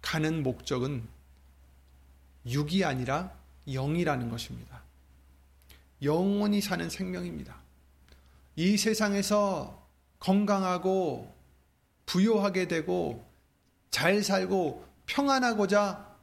가는 0.00 0.44
목적은 0.44 1.04
육이 2.46 2.84
아니라 2.84 3.36
영이라는 3.66 4.30
것입니다. 4.30 4.84
영원히 6.00 6.60
사는 6.60 6.88
생명입니다. 6.88 7.60
이 8.54 8.76
세상에서 8.76 9.84
건강하고 10.20 11.34
부요하게 12.06 12.68
되고 12.68 13.28
잘 13.90 14.22
살고 14.22 14.86
평안하고자 15.06 16.16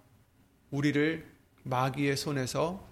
우리를 0.71 1.29
마귀의 1.63 2.15
손에서 2.15 2.87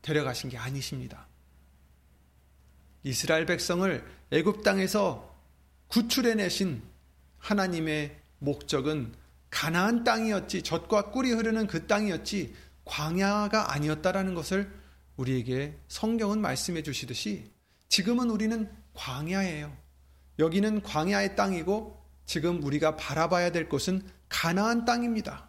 데려가신 0.00 0.48
게 0.48 0.56
아니십니다. 0.56 1.29
이스라엘 3.02 3.46
백성을 3.46 4.04
애굽 4.30 4.62
땅에서 4.62 5.34
구출해 5.88 6.34
내신 6.34 6.82
하나님의 7.38 8.16
목적은 8.38 9.14
가나안 9.50 10.04
땅이었지 10.04 10.62
젖과 10.62 11.10
꿀이 11.10 11.32
흐르는 11.32 11.66
그 11.66 11.86
땅이었지 11.86 12.54
광야가 12.84 13.72
아니었다라는 13.72 14.34
것을 14.34 14.70
우리에게 15.16 15.78
성경은 15.88 16.40
말씀해 16.40 16.82
주시듯이 16.82 17.50
지금은 17.88 18.30
우리는 18.30 18.70
광야예요. 18.94 19.76
여기는 20.38 20.82
광야의 20.82 21.36
땅이고 21.36 22.00
지금 22.24 22.62
우리가 22.62 22.96
바라봐야 22.96 23.50
될 23.50 23.68
곳은 23.68 24.02
가나안 24.28 24.84
땅입니다. 24.84 25.48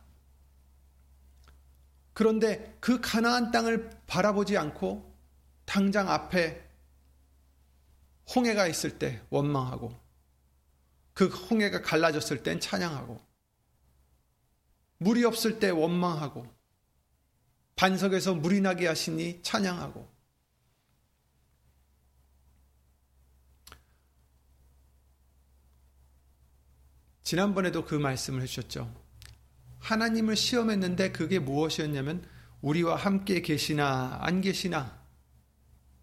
그런데 2.14 2.76
그 2.80 3.00
가나안 3.00 3.52
땅을 3.52 3.90
바라보지 4.08 4.58
않고 4.58 5.16
당장 5.66 6.10
앞에 6.10 6.71
홍해가 8.36 8.68
있을 8.68 8.98
때 8.98 9.22
원망하고 9.30 10.00
그 11.14 11.28
홍해가 11.28 11.82
갈라졌을 11.82 12.44
땐 12.44 12.60
찬양하고 12.60 13.20
물이 14.98 15.26
없을 15.26 15.60
때 15.60 15.70
원망하고 15.70 16.46
반석에서 17.76 18.36
물이 18.36 18.62
나게 18.62 18.88
하시니 18.88 19.42
찬양하고 19.42 20.10
지난번에도 27.24 27.86
그 27.86 27.96
말씀을 27.96 28.42
해주셨죠. 28.42 28.94
하나님을 29.80 30.36
시험했는데 30.36 31.12
그게 31.12 31.40
무엇이었냐면 31.40 32.28
우리와 32.62 32.96
함께 32.96 33.42
계시나 33.42 34.20
안 34.22 34.42
계시나 34.42 35.02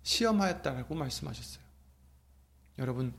시험하였다라고 0.03 0.95
말씀하셨어요. 0.95 1.68
여러분, 2.79 3.15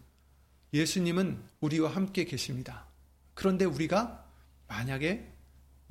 예수님은 0.73 1.43
우리와 1.59 1.93
함께 1.93 2.23
계십니다. 2.25 2.87
그런데 3.33 3.65
우리가 3.65 4.25
만약에 4.67 5.33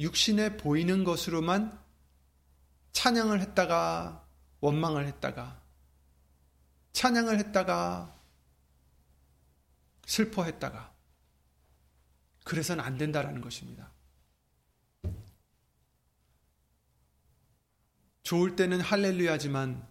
육신에 0.01 0.57
보이는 0.57 1.05
것으로만 1.05 1.79
찬양을 2.93 3.41
했다가 3.41 4.27
원망을 4.61 5.07
했다가 5.07 5.61
찬양을 6.93 7.39
했다가 7.39 8.17
슬퍼했다가 10.07 10.95
그래서는 12.45 12.83
안 12.83 12.97
된다라는 12.97 13.41
것입니다. 13.41 13.93
좋을 18.23 18.57
때는 18.57 18.81
할렐루야지만 18.81 19.87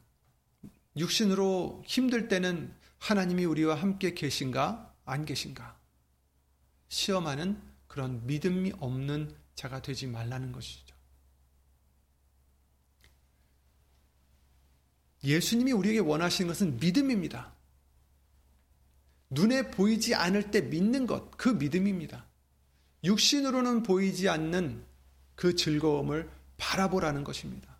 육신으로 0.95 1.83
힘들 1.85 2.27
때는 2.27 2.76
하나님이 2.99 3.45
우리와 3.45 3.75
함께 3.75 4.13
계신가 4.13 4.93
안 5.05 5.25
계신가 5.25 5.77
시험하는 6.89 7.61
그런 7.87 8.25
믿음이 8.25 8.73
없는 8.79 9.35
자가 9.55 9.81
되지 9.81 10.07
말라는 10.07 10.51
것이죠. 10.51 10.95
예수님이 15.23 15.71
우리에게 15.71 15.99
원하시는 15.99 16.47
것은 16.47 16.77
믿음입니다. 16.77 17.53
눈에 19.29 19.71
보이지 19.71 20.15
않을 20.15 20.51
때 20.51 20.61
믿는 20.61 21.05
것, 21.05 21.31
그 21.31 21.49
믿음입니다. 21.49 22.25
육신으로는 23.03 23.83
보이지 23.83 24.29
않는 24.29 24.83
그 25.35 25.55
즐거움을 25.55 26.29
바라보라는 26.57 27.23
것입니다. 27.23 27.77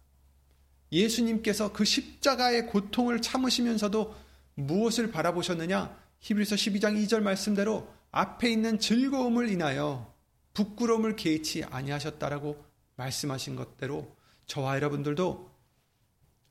예수님께서 0.92 1.74
그 1.74 1.86
십자가의 1.86 2.68
고통을 2.68 3.22
참으시면서도 3.22 4.16
무엇을 4.58 5.12
바라보셨느냐? 5.12 5.96
히브리서 6.20 6.56
12장 6.56 7.02
2절 7.06 7.22
말씀대로 7.22 7.94
앞에 8.12 8.50
있는 8.50 8.80
즐거움을 8.80 9.50
인하여 9.50 10.14
부끄러움을 10.54 11.16
개의치 11.16 11.64
아니하셨다라고 11.64 12.66
말씀하신 12.96 13.56
것대로 13.56 14.16
저와 14.48 14.76
여러분들도 14.78 15.52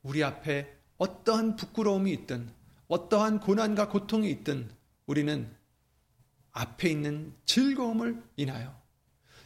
우리 0.03 0.23
앞에 0.23 0.73
어떠한 0.97 1.57
부끄러움이 1.57 2.11
있든 2.13 2.49
어떠한 2.87 3.41
고난과 3.41 3.89
고통이 3.89 4.31
있든 4.31 4.71
우리는 5.05 5.53
앞에 6.53 6.89
있는 6.89 7.33
즐거움을 7.45 8.23
인하여 8.37 8.81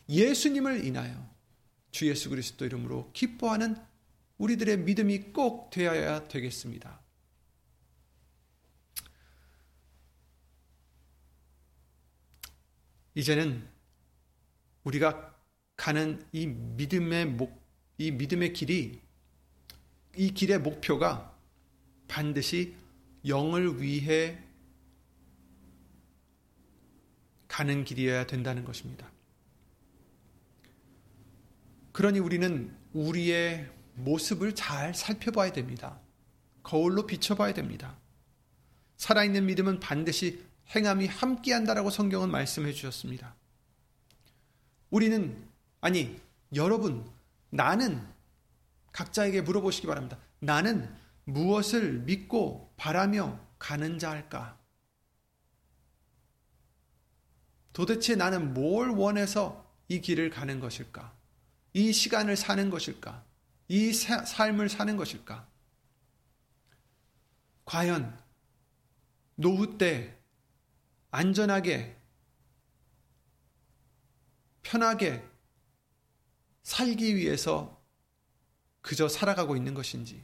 예수님을 0.07 0.85
인하여 0.85 1.27
주 1.89 2.07
예수 2.07 2.29
그리스도 2.29 2.65
이름으로 2.65 3.09
기뻐하는 3.13 3.75
우리들의 4.37 4.79
믿음이 4.79 5.33
꼭 5.33 5.71
되어야 5.71 6.27
되겠습니다. 6.27 7.00
이제는 13.15 13.67
우리가 14.83 15.35
가는 15.75 16.23
이 16.31 16.47
믿음의 16.47 17.25
목, 17.25 17.61
이 17.97 18.11
믿음의 18.11 18.53
길이, 18.53 19.01
이 20.15 20.33
길의 20.33 20.59
목표가 20.59 21.37
반드시 22.07 22.75
영을 23.27 23.81
위해 23.81 24.37
가는 27.47 27.83
길이어야 27.83 28.27
된다는 28.27 28.63
것입니다. 28.63 29.11
그러니 31.91 32.19
우리는 32.19 32.75
우리의 32.93 33.69
모습을 33.95 34.55
잘 34.55 34.93
살펴봐야 34.93 35.51
됩니다. 35.51 35.99
거울로 36.63 37.05
비춰봐야 37.05 37.53
됩니다. 37.53 37.99
살아있는 38.97 39.45
믿음은 39.47 39.79
반드시 39.79 40.43
행함이 40.75 41.07
함께한다라고 41.07 41.89
성경은 41.89 42.31
말씀해 42.31 42.71
주셨습니다. 42.71 43.35
우리는 44.89 45.37
아니 45.81 46.19
여러분 46.55 47.09
나는 47.49 48.05
각자에게 48.91 49.41
물어보시기 49.41 49.87
바랍니다. 49.87 50.17
나는 50.39 50.93
무엇을 51.25 51.99
믿고 51.99 52.73
바라며 52.77 53.39
가는 53.59 53.99
자일까? 53.99 54.57
도대체 57.73 58.15
나는 58.15 58.53
뭘 58.53 58.89
원해서 58.89 59.69
이 59.87 60.01
길을 60.01 60.29
가는 60.29 60.59
것일까? 60.59 61.13
이 61.73 61.93
시간을 61.93 62.35
사는 62.35 62.69
것일까? 62.69 63.23
이 63.69 63.93
사, 63.93 64.25
삶을 64.25 64.67
사는 64.67 64.97
것일까? 64.97 65.47
과연 67.63 68.19
노후 69.35 69.77
때 69.77 70.20
안전하게, 71.11 71.97
편하게 74.63 75.27
살기 76.63 77.15
위해서 77.17 77.81
그저 78.81 79.07
살아가고 79.07 79.55
있는 79.55 79.73
것인지, 79.73 80.23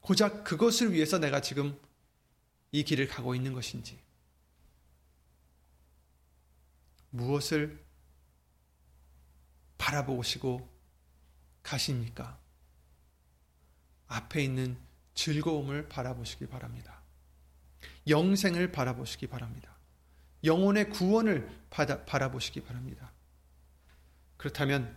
고작 0.00 0.42
그것을 0.42 0.92
위해서 0.92 1.18
내가 1.18 1.40
지금 1.40 1.78
이 2.72 2.82
길을 2.82 3.06
가고 3.08 3.34
있는 3.34 3.52
것인지, 3.52 4.00
무엇을 7.10 7.84
바라보시고 9.76 10.66
가십니까? 11.62 12.40
앞에 14.08 14.42
있는 14.42 14.78
즐거움을 15.14 15.88
바라보시기 15.88 16.46
바랍니다. 16.46 17.00
영생을 18.08 18.72
바라보시기 18.72 19.26
바랍니다. 19.26 19.70
영혼의 20.44 20.90
구원을 20.90 21.48
받아, 21.70 22.04
바라보시기 22.04 22.62
바랍니다. 22.62 23.10
그렇다면 24.36 24.96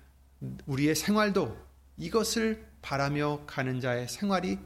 우리의 0.66 0.96
생활도 0.96 1.66
이것을 1.98 2.66
바라며 2.82 3.46
가는 3.46 3.80
자의 3.80 4.08
생활이 4.08 4.60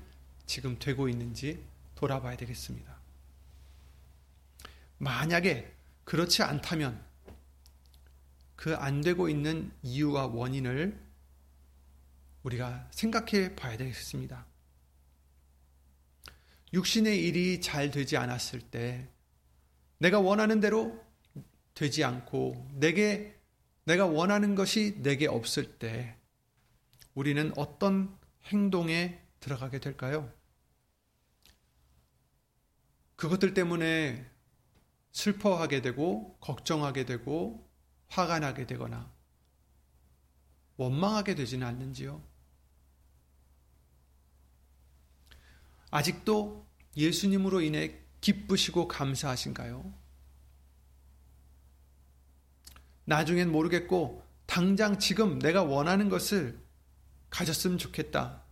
지금 0.46 0.80
되고 0.80 1.10
있는지 1.10 1.64
돌아봐야 1.96 2.38
되겠습니다. 2.38 2.98
만약에 4.98 5.74
그렇지 6.06 6.44
않다면 6.44 7.10
그 8.60 8.76
안 8.76 9.00
되고 9.00 9.30
있는 9.30 9.72
이유와 9.84 10.28
원인을 10.28 11.00
우리가 12.44 12.90
생각해 12.92 13.56
봐야 13.56 13.78
되겠습니다. 13.78 14.46
육신의 16.74 17.26
일이 17.26 17.62
잘 17.62 17.92
되지 17.92 18.18
않았을 18.18 18.62
때 18.62 19.10
내가 19.98 20.20
원하는 20.20 20.60
대로 20.60 21.00
되지 21.74 22.04
않고 22.04 22.70
내게 22.74 23.36
내가 23.86 24.06
원하는 24.06 24.56
것이 24.56 25.02
내게 25.02 25.28
없을 25.28 25.78
때 25.80 26.16
우리는 27.16 27.52
어떤 27.58 28.16
행동에 28.46 29.20
들어가게 29.40 29.80
될까요? 29.80 30.32
그것들 33.16 33.54
때문에 33.54 34.30
슬퍼하게 35.12 35.82
되고 35.82 36.38
걱정하게 36.40 37.06
되고 37.06 37.68
화가 38.08 38.40
나게 38.40 38.66
되거나 38.66 39.12
원망하게 40.78 41.36
되지는 41.36 41.68
않는지요? 41.68 42.24
아직도 45.92 46.66
예수님으로 46.96 47.62
인해 47.62 48.00
기쁘시고 48.22 48.88
감사하신가요? 48.88 49.94
나중엔 53.06 53.52
모르겠고 53.52 54.24
당장 54.46 55.00
지금 55.00 55.40
내가 55.40 55.64
원하는 55.64 56.10
것을 56.10 56.60
가졌으면 57.30 57.78
좋겠다. 57.78 58.44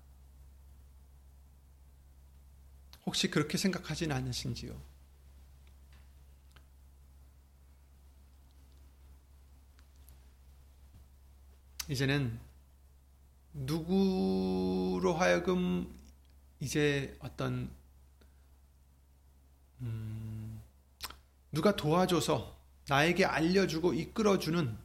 혹시 3.06 3.30
그렇게 3.30 3.58
생각하진 3.58 4.12
않으신지요? 4.12 4.80
이제는 11.90 12.38
누구로 13.54 15.16
하여금 15.18 15.97
이제 16.60 17.16
어떤 17.20 17.70
음, 19.82 20.62
누가 21.52 21.76
도와줘서 21.76 22.58
나에게 22.88 23.26
알려주고 23.26 23.94
이끌어주는 23.94 24.78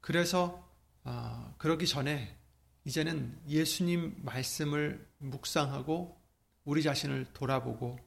그래서 0.00 0.66
어, 1.04 1.54
그러기 1.58 1.86
전에 1.86 2.36
이제는 2.84 3.38
예수님 3.48 4.22
말씀을 4.24 5.06
묵상하고 5.18 6.16
우리 6.64 6.82
자신을 6.82 7.26
돌아보고 7.32 7.98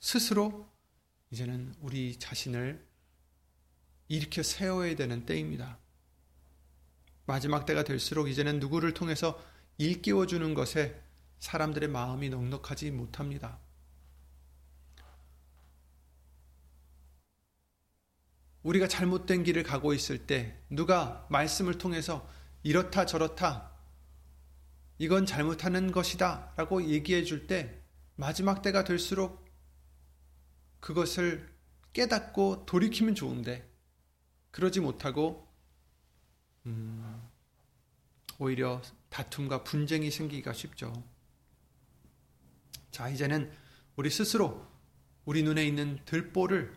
스스로 0.00 0.68
이제는 1.30 1.74
우리 1.80 2.18
자신을 2.18 2.84
일으켜 4.08 4.42
세워야 4.42 4.96
되는 4.96 5.24
때입니다. 5.24 5.78
마지막 7.26 7.64
때가 7.64 7.84
될수록 7.84 8.28
이제는 8.28 8.58
누구를 8.58 8.92
통해서 8.92 9.40
일깨워 9.78 10.26
주는 10.26 10.52
것에 10.54 11.00
사람들의 11.40 11.88
마음이 11.88 12.28
넉넉하지 12.30 12.90
못합니다. 12.92 13.58
우리가 18.62 18.86
잘못된 18.88 19.42
길을 19.42 19.62
가고 19.62 19.94
있을 19.94 20.26
때 20.26 20.58
누가 20.68 21.26
말씀을 21.30 21.78
통해서 21.78 22.28
이렇다 22.62 23.06
저렇다 23.06 23.70
이건 24.98 25.24
잘못하는 25.24 25.92
것이다 25.92 26.52
라고 26.56 26.84
얘기해 26.84 27.24
줄 27.24 27.46
때 27.46 27.80
마지막 28.16 28.60
때가 28.60 28.84
될수록 28.84 29.46
그것을 30.80 31.50
깨닫고 31.94 32.66
돌이키면 32.66 33.14
좋은데 33.14 33.66
그러지 34.50 34.80
못하고 34.80 35.48
음, 36.66 37.22
오히려 38.38 38.82
다툼과 39.08 39.64
분쟁이 39.64 40.10
생기기가 40.10 40.52
쉽죠. 40.52 40.92
자, 42.90 43.08
이제는 43.08 43.50
우리 43.96 44.10
스스로 44.10 44.66
우리 45.24 45.42
눈에 45.42 45.64
있는 45.64 45.98
들보를 46.06 46.74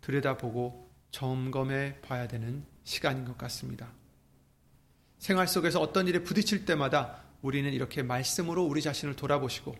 들여다보고 0.00 0.90
점검해 1.10 2.00
봐야 2.02 2.28
되는 2.28 2.64
시간인 2.84 3.24
것 3.24 3.36
같습니다. 3.38 3.92
생활 5.18 5.48
속에서 5.48 5.80
어떤 5.80 6.06
일에 6.06 6.22
부딪힐 6.22 6.64
때마다 6.64 7.22
우리는 7.42 7.72
이렇게 7.72 8.02
말씀으로 8.02 8.64
우리 8.64 8.82
자신을 8.82 9.16
돌아보시고 9.16 9.74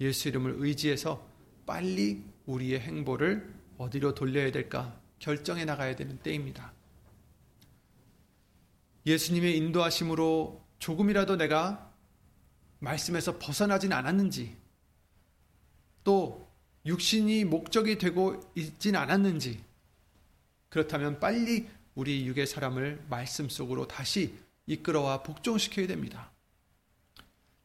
예수 0.00 0.28
이름을 0.28 0.56
의지해서 0.58 1.26
빨리 1.64 2.24
우리의 2.46 2.80
행보를 2.80 3.54
어디로 3.78 4.14
돌려야 4.14 4.52
될까 4.52 5.00
결정해 5.18 5.64
나가야 5.64 5.96
되는 5.96 6.18
때입니다. 6.18 6.72
예수님의 9.06 9.56
인도하심으로 9.56 10.64
조금이라도 10.78 11.36
내가 11.36 11.92
말씀에서 12.80 13.38
벗어나진 13.38 13.92
않았는지, 13.92 14.56
또 16.06 16.48
육신이 16.86 17.44
목적이 17.46 17.98
되고 17.98 18.40
있진 18.54 18.94
않았는지, 18.94 19.60
그렇다면 20.68 21.18
빨리 21.18 21.68
우리 21.96 22.24
육의 22.26 22.46
사람을 22.46 23.04
말씀 23.10 23.48
속으로 23.48 23.88
다시 23.88 24.32
이끌어와 24.66 25.24
복종시켜야 25.24 25.88
됩니다. 25.88 26.30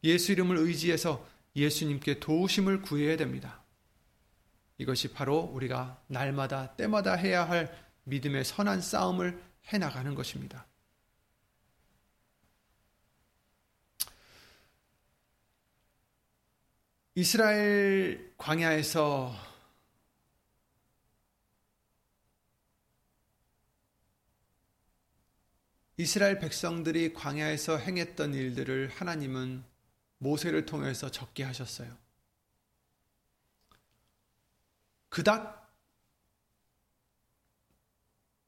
예수 0.02 0.32
이름을 0.32 0.56
의지해서 0.56 1.24
예수님께 1.54 2.18
도우심을 2.18 2.82
구해야 2.82 3.16
됩니다. 3.16 3.62
이것이 4.76 5.12
바로 5.12 5.38
우리가 5.38 6.02
날마다 6.08 6.74
때마다 6.74 7.14
해야 7.14 7.48
할 7.48 7.72
믿음의 8.04 8.44
선한 8.44 8.80
싸움을 8.80 9.40
해 9.72 9.78
나가는 9.78 10.12
것입니다. 10.16 10.66
이스라엘 17.14 18.32
광야에서 18.38 19.34
이스라엘 25.98 26.38
백성들이 26.38 27.12
광야에서 27.12 27.76
행했던 27.76 28.32
일들을 28.32 28.88
하나님은 28.88 29.62
모세를 30.16 30.64
통해서 30.64 31.10
적게 31.10 31.44
하셨어요. 31.44 31.94
그닥 35.10 35.70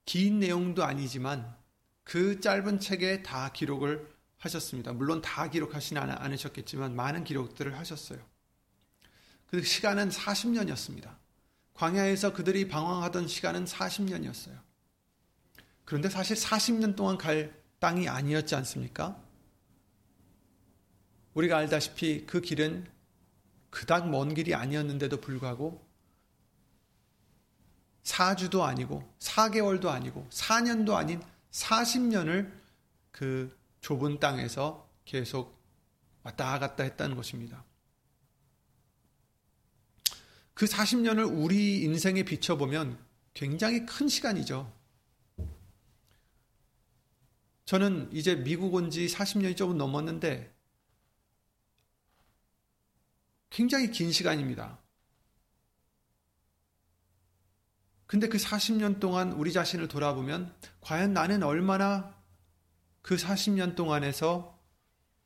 긴 0.05 0.39
내용도 0.39 0.83
아니지만 0.83 1.55
그 2.03 2.39
짧은 2.39 2.79
책에 2.79 3.21
다 3.21 3.51
기록을 3.51 4.11
하셨습니다. 4.37 4.91
물론 4.91 5.21
다 5.21 5.51
기록하시는 5.51 6.01
않으셨겠지만 6.01 6.95
많은 6.95 7.23
기록들을 7.23 7.77
하셨어요. 7.77 8.34
그 9.47 9.63
시간은 9.63 10.09
40년이었습니다. 10.09 11.15
광야에서 11.73 12.33
그들이 12.33 12.67
방황하던 12.67 13.27
시간은 13.27 13.65
40년이었어요. 13.65 14.59
그런데 15.83 16.09
사실 16.09 16.35
40년 16.35 16.95
동안 16.95 17.17
갈 17.17 17.53
땅이 17.79 18.07
아니었지 18.09 18.55
않습니까? 18.55 19.21
우리가 21.33 21.57
알다시피 21.57 22.25
그 22.25 22.41
길은 22.41 22.87
그닥 23.69 24.09
먼 24.09 24.33
길이 24.33 24.55
아니었는데도 24.55 25.19
불구하고 25.19 25.85
4주도 28.03 28.61
아니고 28.61 29.03
4개월도 29.19 29.87
아니고 29.87 30.27
4년도 30.29 30.93
아닌 30.93 31.21
40년을 31.51 32.51
그 33.11 33.55
좁은 33.81 34.19
땅에서 34.19 34.87
계속 35.03 35.59
왔다 36.23 36.57
갔다 36.57 36.83
했다는 36.83 37.15
것입니다. 37.15 37.63
그 40.55 40.65
40년을 40.65 41.29
우리 41.31 41.81
인생에 41.83 42.23
비춰보면 42.23 42.97
굉장히 43.33 43.85
큰 43.85 44.07
시간이죠. 44.07 44.73
저는 47.65 48.09
이제 48.13 48.35
미국 48.35 48.73
온 48.73 48.89
지 48.89 49.07
40년이 49.07 49.57
조금 49.57 49.77
넘었는데 49.77 50.55
굉장히 53.49 53.91
긴 53.91 54.11
시간입니다. 54.11 54.79
근데 58.07 58.29
그 58.29 58.37
40년 58.37 58.99
동안 58.99 59.33
우리 59.33 59.51
자신을 59.51 59.87
돌아보면 59.89 60.55
과연 60.79 61.11
나는 61.13 61.43
얼마나 61.43 62.15
그 63.01 63.15
40년 63.15 63.75
동안에서 63.75 64.57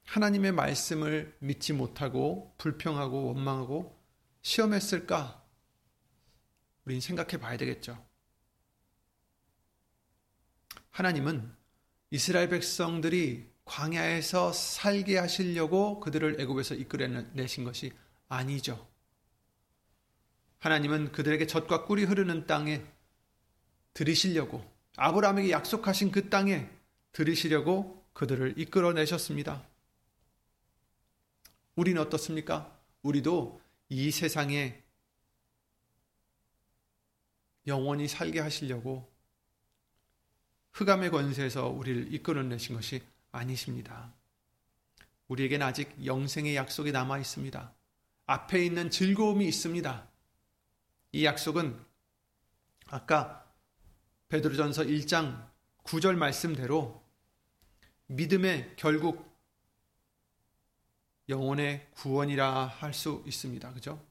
하나님의 0.05 0.53
말씀을 0.53 1.35
믿지 1.39 1.73
못하고 1.73 2.55
불평하고 2.57 3.25
원망하고 3.27 3.98
시험했을까? 4.41 5.43
우린 6.85 7.01
생각해 7.01 7.37
봐야 7.37 7.57
되겠죠. 7.57 8.03
하나님은 10.91 11.55
이스라엘 12.11 12.49
백성들이 12.49 13.49
광야에서 13.65 14.51
살게 14.51 15.17
하시려고 15.17 15.99
그들을 15.99 16.41
애굽에서 16.41 16.75
이끌어내신 16.75 17.63
것이 17.63 17.93
아니죠. 18.27 18.87
하나님은 20.59 21.11
그들에게 21.11 21.45
젖과 21.47 21.85
꿀이 21.85 22.03
흐르는 22.03 22.47
땅에 22.47 22.83
들이시려고 23.93 24.63
아브라함에게 24.97 25.51
약속하신 25.51 26.11
그 26.11 26.29
땅에 26.29 26.69
들이시려고 27.11 28.05
그들을 28.13 28.55
이끌어내셨습니다. 28.57 29.65
우리는 31.75 32.01
어떻습니까? 32.01 32.77
우리도 33.03 33.61
이 33.89 34.11
세상에 34.11 34.83
영원히 37.65 38.07
살게 38.07 38.39
하시려고 38.39 39.11
흑암의 40.73 41.11
권세에서 41.11 41.67
우리를 41.67 42.13
이끌어내신 42.13 42.75
것이 42.75 43.01
아니십니다. 43.31 44.13
우리에겐 45.27 45.61
아직 45.61 45.93
영생의 46.05 46.55
약속이 46.55 46.91
남아 46.91 47.19
있습니다. 47.19 47.73
앞에 48.25 48.65
있는 48.65 48.89
즐거움이 48.89 49.47
있습니다. 49.47 50.07
이 51.11 51.25
약속은 51.25 51.83
아까 52.87 53.51
베드로전서 54.29 54.83
1장 54.83 55.49
9절 55.83 56.15
말씀대로 56.15 57.03
믿음의 58.07 58.73
결국 58.75 59.28
영혼의 61.29 61.87
구원이라 61.91 62.65
할 62.65 62.93
수 62.93 63.23
있습니다. 63.25 63.71
그죠? 63.73 64.03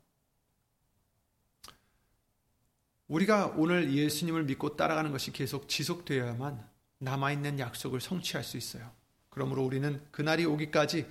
우리가 3.09 3.55
오늘 3.57 3.93
예수님을 3.93 4.45
믿고 4.45 4.77
따라가는 4.77 5.11
것이 5.11 5.33
계속 5.33 5.69
지속되어야만 5.69 6.69
남아있는 6.99 7.59
약속을 7.59 8.01
성취할 8.01 8.45
수 8.45 8.57
있어요. 8.57 8.91
그러므로 9.31 9.65
우리는 9.65 10.05
그날이 10.11 10.45
오기까지 10.45 11.11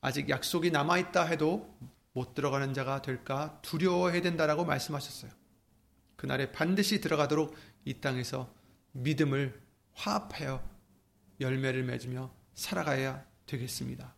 아직 0.00 0.28
약속이 0.28 0.70
남아있다 0.70 1.24
해도 1.24 1.74
못 2.12 2.34
들어가는 2.34 2.74
자가 2.74 3.02
될까 3.02 3.58
두려워해야 3.62 4.22
된다라고 4.22 4.64
말씀하셨어요. 4.64 5.30
그날에 6.16 6.50
반드시 6.50 7.00
들어가도록 7.00 7.54
이 7.84 7.94
땅에서 8.00 8.52
믿음을 8.92 9.60
화합하여 9.92 10.66
열매를 11.40 11.84
맺으며 11.84 12.32
살아가야 12.54 13.24
되겠습니다. 13.46 14.15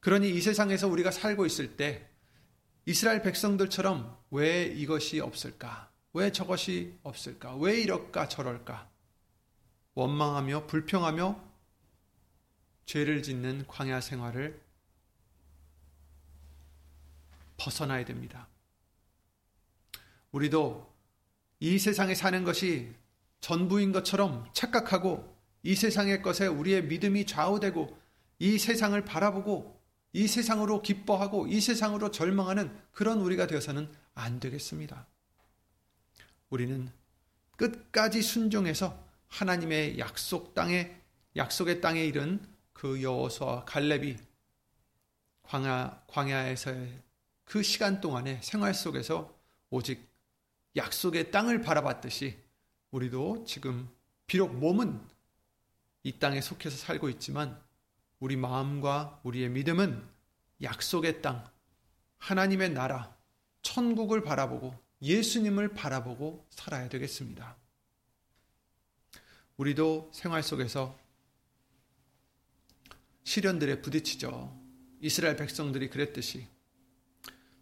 그러니 0.00 0.30
이 0.30 0.40
세상에서 0.40 0.88
우리가 0.88 1.10
살고 1.10 1.46
있을 1.46 1.76
때 1.76 2.08
이스라엘 2.86 3.22
백성들처럼 3.22 4.16
왜 4.30 4.64
이것이 4.64 5.20
없을까? 5.20 5.90
왜 6.14 6.32
저것이 6.32 6.98
없을까? 7.02 7.56
왜 7.56 7.80
이럴까 7.80 8.28
저럴까? 8.28 8.88
원망하며 9.94 10.66
불평하며 10.66 11.48
죄를 12.86 13.22
짓는 13.22 13.66
광야 13.68 14.00
생활을 14.00 14.58
벗어나야 17.58 18.04
됩니다. 18.04 18.48
우리도 20.32 20.90
이 21.60 21.78
세상에 21.78 22.14
사는 22.14 22.44
것이 22.44 22.94
전부인 23.40 23.92
것처럼 23.92 24.48
착각하고 24.52 25.36
이 25.62 25.74
세상의 25.74 26.22
것에 26.22 26.46
우리의 26.46 26.84
믿음이 26.84 27.26
좌우되고 27.26 27.98
이 28.38 28.58
세상을 28.58 29.04
바라보고 29.04 29.77
이 30.18 30.26
세상으로 30.26 30.82
기뻐하고 30.82 31.46
이 31.46 31.60
세상으로 31.60 32.10
절망하는 32.10 32.76
그런 32.90 33.20
우리가 33.20 33.46
되어서는 33.46 33.88
안 34.16 34.40
되겠습니다. 34.40 35.06
우리는 36.50 36.90
끝까지 37.56 38.22
순종해서 38.22 39.00
하나님의 39.28 40.00
약속 40.00 40.54
땅에 40.54 41.00
약속의 41.36 41.80
땅에 41.80 42.04
이른 42.04 42.44
그 42.72 43.00
여호수아 43.00 43.64
갈렙이 43.64 44.16
광야 45.44 46.02
광야에서의 46.08 47.00
그 47.44 47.62
시간 47.62 48.00
동안의 48.00 48.40
생활 48.42 48.74
속에서 48.74 49.32
오직 49.70 50.04
약속의 50.74 51.30
땅을 51.30 51.62
바라봤듯이 51.62 52.36
우리도 52.90 53.44
지금 53.44 53.88
비록 54.26 54.52
몸은 54.52 55.00
이 56.02 56.18
땅에 56.18 56.40
속해서 56.40 56.76
살고 56.76 57.08
있지만 57.10 57.67
우리 58.20 58.36
마음과 58.36 59.20
우리의 59.22 59.48
믿음은 59.50 60.06
약속의 60.62 61.22
땅, 61.22 61.48
하나님의 62.18 62.70
나라, 62.70 63.16
천국을 63.62 64.22
바라보고 64.22 64.74
예수님을 65.02 65.74
바라보고 65.74 66.46
살아야 66.50 66.88
되겠습니다. 66.88 67.56
우리도 69.56 70.10
생활 70.12 70.42
속에서 70.42 70.98
시련들에 73.24 73.82
부딪히죠. 73.82 74.58
이스라엘 75.00 75.36
백성들이 75.36 75.90
그랬듯이. 75.90 76.48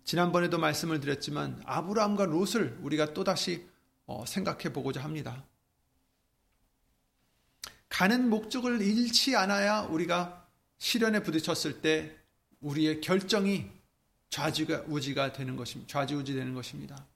지난번에도 0.05 0.59
말씀을 0.59 1.01
드렸지만 1.01 1.61
아브라함과 1.67 2.27
롯을 2.27 2.79
우리가 2.83 3.13
또다시 3.13 3.67
어, 4.07 4.25
생각해 4.25 4.73
보고자 4.73 5.03
합니다. 5.03 5.45
가는 7.89 8.29
목적을 8.29 8.81
잃지 8.81 9.35
않아야 9.35 9.81
우리가 9.81 10.46
시련에 10.79 11.23
부딪혔을 11.23 11.81
때 11.81 12.17
우리의 12.61 13.01
결정이 13.01 13.71
좌지우지가 14.31 15.33
되는 15.33 15.57
것입니다. 15.57 15.91
좌지우지 15.91 16.35
되는 16.35 16.55
것입니다. 16.55 17.07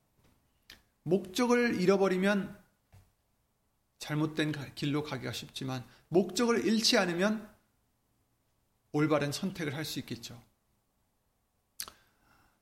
목적을 1.02 1.80
잃어버리면 1.80 2.58
잘못된 3.98 4.74
길로 4.74 5.02
가기가 5.02 5.32
쉽지만 5.32 5.84
목적을 6.08 6.64
잃지 6.64 6.98
않으면 6.98 7.48
올바른 8.92 9.30
선택을 9.32 9.74
할 9.74 9.84
수 9.84 9.98
있겠죠. 10.00 10.40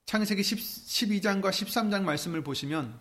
창세기 0.07 0.41
12장과 0.41 1.51
13장 1.51 2.03
말씀을 2.03 2.43
보시면 2.43 2.99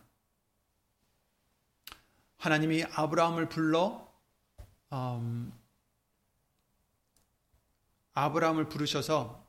하나님이 2.38 2.84
아브라함을 2.84 3.50
불러 3.50 4.08
음, 4.92 5.54
아브라함을 8.18 8.68
부르셔서 8.68 9.46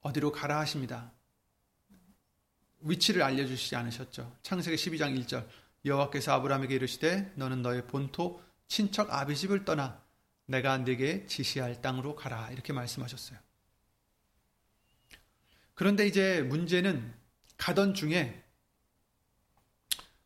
어디로 0.00 0.32
가라 0.32 0.58
하십니다. 0.60 1.12
위치를 2.80 3.22
알려주시지 3.22 3.76
않으셨죠. 3.76 4.38
창세기 4.42 4.76
12장 4.76 5.20
1절 5.20 5.46
여호와께서 5.84 6.32
아브라함에게 6.32 6.76
이르시되 6.76 7.32
너는 7.34 7.60
너의 7.60 7.86
본토 7.88 8.42
친척 8.68 9.12
아비집을 9.12 9.66
떠나 9.66 10.00
내가 10.46 10.78
네게 10.78 11.26
지시할 11.26 11.82
땅으로 11.82 12.16
가라 12.16 12.50
이렇게 12.52 12.72
말씀하셨어요. 12.72 13.38
그런데 15.74 16.06
이제 16.06 16.40
문제는 16.40 17.12
가던 17.58 17.92
중에 17.92 18.42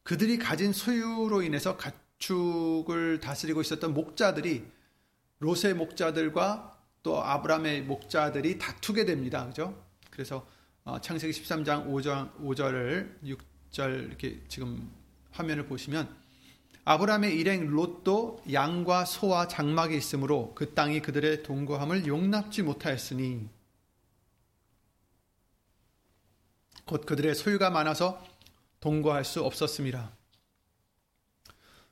그들이 0.05 0.39
가진 0.39 0.73
소유로 0.73 1.43
인해서 1.43 1.77
가축을 1.77 3.19
다스리고 3.19 3.61
있었던 3.63 3.93
목자들이 3.95 4.79
롯의 5.41 5.75
목자들과 5.75 6.79
또 7.03 7.23
아브라함의 7.23 7.83
목자들이 7.83 8.59
다투게 8.59 9.05
됩니다. 9.05 9.47
그죠? 9.47 9.83
그래서 10.11 10.47
어, 10.85 11.01
창세기 11.01 11.33
13장 11.33 11.89
5절, 11.89 12.37
5절을 12.41 13.23
6절 13.73 14.09
이렇게 14.09 14.43
지금 14.49 14.91
화면을 15.33 15.67
보시면 15.67 16.15
아브라함의 16.85 17.39
일행 17.39 17.69
롯도 17.69 18.43
양과 18.53 19.05
소와 19.05 19.49
장막이 19.49 19.97
있으므로 19.97 20.53
그 20.55 20.75
땅이 20.75 21.01
그들의 21.03 21.43
동거함을 21.43 22.07
용납지 22.07 22.63
못하였으니 22.63 23.49
곧 26.85 27.07
그들의 27.07 27.35
소유가 27.35 27.71
많아서 27.71 28.23
동거할 28.81 29.25
수 29.25 29.45
없었습니다. 29.45 30.20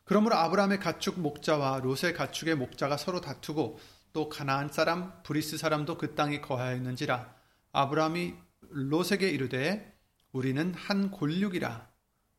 그러므로 0.08 0.36
아브라함의 0.36 0.80
가축 0.80 1.20
목자와 1.20 1.80
롯의 1.80 2.14
가축의 2.14 2.54
목자가 2.54 2.96
서로 2.96 3.20
다투고 3.20 3.78
또 4.14 4.30
가나안 4.30 4.72
사람 4.72 5.22
브리스 5.22 5.58
사람도 5.58 5.98
그 5.98 6.14
땅에 6.14 6.40
거하였는지라 6.40 7.34
아브라함이 7.72 8.34
롯에게 8.70 9.28
이르되 9.28 9.98
우리는 10.32 10.72
한 10.74 11.10
골육이라. 11.10 11.90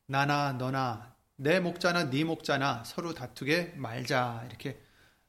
나나 0.07 0.53
너나 0.53 1.15
내 1.35 1.59
목자나 1.59 2.09
네 2.09 2.23
목자나 2.23 2.83
서로 2.85 3.13
다투게 3.13 3.73
말자. 3.75 4.45
이렇게 4.47 4.81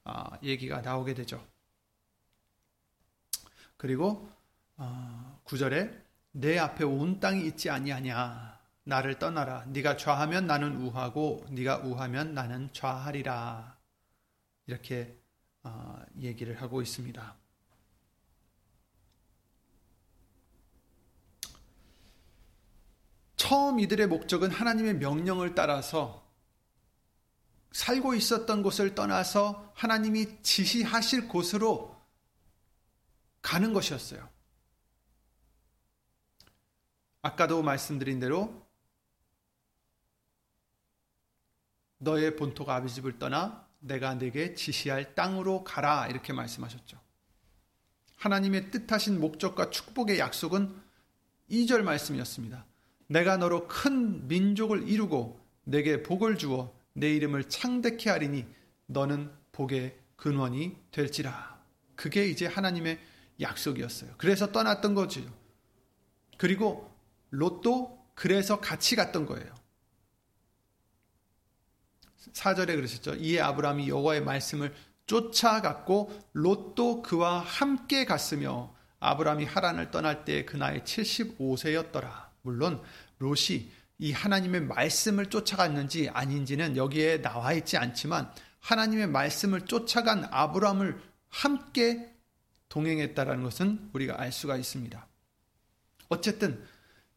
아, 0.04 0.30
얘기가 0.42 0.80
나오게 0.80 1.12
되죠. 1.12 1.46
그리고 3.76 4.30
9절에 5.44 5.92
아, 5.92 6.02
내 6.32 6.58
앞에 6.58 6.84
온 6.84 7.20
땅이 7.20 7.46
있지 7.46 7.68
아니하냐 7.68 8.59
나를 8.84 9.18
떠나라. 9.18 9.64
네가 9.66 9.96
좌하면 9.96 10.46
나는 10.46 10.76
우하고 10.76 11.44
네가 11.50 11.78
우하면 11.78 12.34
나는 12.34 12.72
좌하리라. 12.72 13.78
이렇게 14.66 15.18
어, 15.62 16.00
얘기를 16.18 16.60
하고 16.60 16.80
있습니다. 16.80 17.36
처음 23.36 23.80
이들의 23.80 24.06
목적은 24.06 24.50
하나님의 24.50 24.94
명령을 24.98 25.54
따라서 25.54 26.28
살고 27.72 28.14
있었던 28.14 28.62
곳을 28.62 28.94
떠나서 28.94 29.72
하나님이 29.74 30.42
지시하실 30.42 31.28
곳으로 31.28 31.96
가는 33.42 33.72
것이었어요. 33.72 34.28
아까도 37.22 37.62
말씀드린 37.62 38.20
대로 38.20 38.59
너의 42.00 42.36
본토가 42.36 42.76
아비 42.76 42.90
집을 42.90 43.18
떠나 43.18 43.66
내가 43.78 44.14
내게 44.14 44.54
지시할 44.54 45.14
땅으로 45.14 45.64
가라 45.64 46.08
이렇게 46.08 46.32
말씀하셨죠. 46.32 46.98
하나님의 48.16 48.70
뜻하신 48.70 49.20
목적과 49.20 49.70
축복의 49.70 50.18
약속은 50.18 50.74
2절 51.50 51.82
말씀이었습니다. 51.82 52.66
내가 53.06 53.36
너로 53.36 53.66
큰 53.66 54.28
민족을 54.28 54.88
이루고 54.88 55.40
내게 55.64 56.02
복을 56.02 56.38
주어 56.38 56.74
내 56.92 57.14
이름을 57.14 57.48
창대케 57.48 58.10
하리니 58.10 58.46
너는 58.86 59.30
복의 59.52 59.96
근원이 60.16 60.76
될지라. 60.90 61.60
그게 61.96 62.26
이제 62.26 62.46
하나님의 62.46 62.98
약속이었어요. 63.40 64.14
그래서 64.16 64.52
떠났던 64.52 64.94
거죠. 64.94 65.22
그리고 66.36 66.94
롯도 67.30 67.98
그래서 68.14 68.60
같이 68.60 68.96
갔던 68.96 69.26
거예요. 69.26 69.59
4절에 72.32 72.76
그러셨죠. 72.76 73.14
이에 73.14 73.40
아브라함이 73.40 73.88
여호와의 73.88 74.22
말씀을 74.22 74.74
쫓아갔고 75.06 76.20
롯도 76.32 77.02
그와 77.02 77.40
함께 77.40 78.04
갔으며 78.04 78.74
아브라함이 79.00 79.44
하란을 79.44 79.90
떠날 79.90 80.24
때 80.24 80.44
그 80.44 80.56
나이 80.56 80.80
75세였더라. 80.80 82.28
물론 82.42 82.82
롯이 83.18 83.70
이 83.98 84.12
하나님의 84.12 84.62
말씀을 84.62 85.26
쫓아갔는지 85.26 86.08
아닌지는 86.08 86.76
여기에 86.76 87.22
나와 87.22 87.52
있지 87.52 87.76
않지만 87.76 88.30
하나님의 88.60 89.08
말씀을 89.08 89.66
쫓아간 89.66 90.26
아브라함을 90.30 91.00
함께 91.28 92.14
동행했다라는 92.68 93.42
것은 93.42 93.90
우리가 93.92 94.20
알 94.20 94.32
수가 94.32 94.56
있습니다. 94.56 95.06
어쨌든 96.08 96.64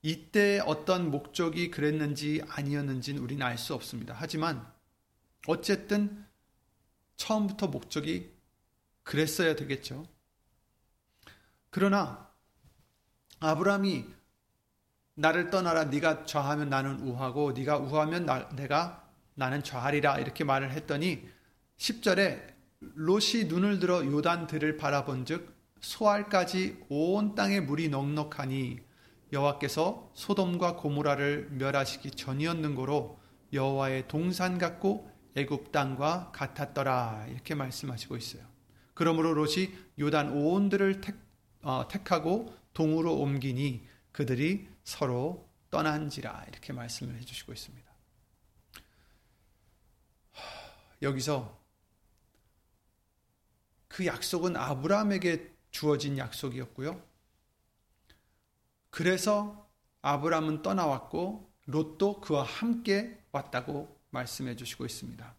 이때 0.01 0.61
어떤 0.65 1.09
목적이 1.09 1.71
그랬는지 1.71 2.41
아니었는지는 2.49 3.21
우리는 3.21 3.45
알 3.45 3.57
수 3.57 3.73
없습니다. 3.73 4.15
하지만 4.17 4.65
어쨌든 5.47 6.25
처음부터 7.17 7.67
목적이 7.67 8.31
그랬어야 9.03 9.55
되겠죠. 9.55 10.05
그러나 11.69 12.29
아브라함이 13.39 14.05
나를 15.15 15.49
떠나라 15.49 15.85
네가 15.85 16.25
좌하면 16.25 16.69
나는 16.69 16.99
우하고 17.01 17.51
네가 17.51 17.77
우하면 17.77 18.25
나, 18.25 18.49
내가 18.49 19.07
나는 19.35 19.63
좌하리라 19.63 20.19
이렇게 20.19 20.43
말을 20.43 20.71
했더니 20.71 21.27
10절에 21.77 22.53
롯이 22.79 23.45
눈을 23.47 23.79
들어 23.79 24.05
요단 24.05 24.47
들을 24.47 24.77
바라본즉 24.77 25.53
소알까지 25.81 26.85
온 26.89 27.35
땅에 27.35 27.59
물이 27.59 27.89
넉넉하니 27.89 28.79
여호와께서 29.31 30.11
소돔과 30.13 30.77
고모라를 30.77 31.49
멸하시기 31.51 32.11
전이었는고로 32.11 33.19
여호와의 33.51 34.07
동산 34.07 34.57
같고 34.57 35.12
애굽 35.35 35.71
땅과 35.71 36.31
같았더라 36.31 37.27
이렇게 37.29 37.55
말씀하시고 37.55 38.17
있어요. 38.17 38.43
그러므로 38.93 39.33
롯이 39.33 39.73
요단 39.99 40.31
온들을 40.31 41.01
택, 41.01 41.15
어, 41.61 41.87
택하고 41.87 42.55
동으로 42.73 43.15
옮기니 43.19 43.87
그들이 44.11 44.67
서로 44.83 45.49
떠난지라 45.71 46.45
이렇게 46.49 46.73
말씀을 46.73 47.15
해주시고 47.17 47.53
있습니다. 47.53 47.91
여기서 51.01 51.59
그 53.87 54.05
약속은 54.05 54.55
아브라함에게 54.55 55.51
주어진 55.71 56.17
약속이었고요. 56.17 57.01
그래서 58.89 59.67
아브라함은 60.01 60.61
떠나왔고 60.61 61.51
롯도 61.65 62.21
그와 62.21 62.43
함께 62.43 63.19
왔다고 63.31 64.02
말씀해 64.13 64.55
주시고 64.55 64.85
있습니다. 64.85 65.35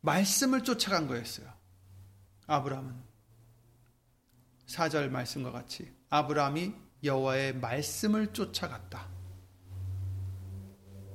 말씀을 0.00 0.62
쫓아간 0.62 1.06
거였어요. 1.08 1.52
아브라함은 2.46 2.94
4절 4.66 5.08
말씀과 5.08 5.52
같이 5.52 5.92
아브라함이 6.10 6.74
여호와의 7.02 7.56
말씀을 7.56 8.32
쫓아갔다. 8.32 9.08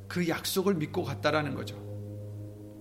그 0.08 0.28
약속을 0.28 0.76
믿고 0.76 1.04
갔다라는 1.04 1.56
거죠. 1.56 1.78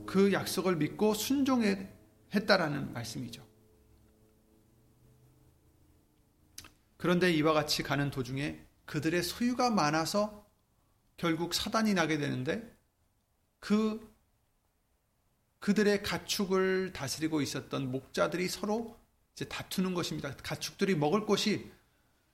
그 0.06 0.32
약속을 0.32 0.76
믿고 0.76 1.14
순종했다라는 1.14 2.92
말씀이죠. 2.92 3.48
그런데 6.96 7.32
이와 7.32 7.52
같이 7.52 7.82
가는 7.82 8.10
도중에 8.10 8.66
그들의 8.84 9.22
소유가 9.22 9.70
많아서 9.70 10.49
결국 11.20 11.52
사단이 11.52 11.92
나게 11.92 12.16
되는데 12.16 12.74
그 13.58 14.10
그들의 15.58 16.02
가축을 16.02 16.94
다스리고 16.94 17.42
있었던 17.42 17.92
목자들이 17.92 18.48
서로 18.48 18.98
이제 19.34 19.44
다투는 19.44 19.92
것입니다. 19.92 20.34
가축들이 20.36 20.96
먹을 20.96 21.26
곳이 21.26 21.70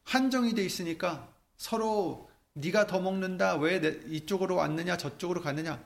한정이 0.04 0.54
돼 0.54 0.64
있으니까 0.64 1.28
서로 1.56 2.30
네가 2.52 2.86
더 2.86 3.00
먹는다. 3.00 3.56
왜 3.56 3.78
이쪽으로 4.06 4.54
왔느냐 4.54 4.96
저쪽으로 4.96 5.42
가느냐. 5.42 5.84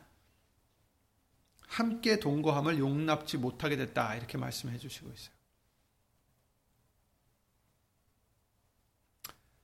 함께 1.69 2.21
동거함을 2.21 2.79
용납지 2.79 3.39
못하게 3.39 3.77
됐다. 3.77 4.15
이렇게 4.17 4.37
말씀해 4.37 4.77
주시고 4.77 5.11
있어요. 5.11 5.35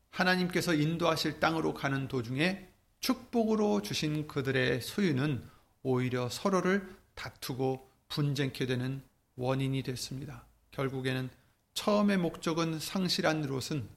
하나님께서 0.08 0.72
인도하실 0.72 1.38
땅으로 1.38 1.74
가는 1.74 2.08
도중에 2.08 2.75
축복으로 3.06 3.82
주신 3.82 4.26
그들의 4.26 4.80
소유는 4.80 5.48
오히려 5.84 6.28
서로를 6.28 6.92
다투고 7.14 7.88
분쟁케 8.08 8.66
되는 8.66 9.00
원인이 9.36 9.80
됐습니다. 9.84 10.44
결국에는 10.72 11.30
처음의 11.74 12.16
목적은 12.16 12.80
상실한 12.80 13.42
롯은 13.42 13.88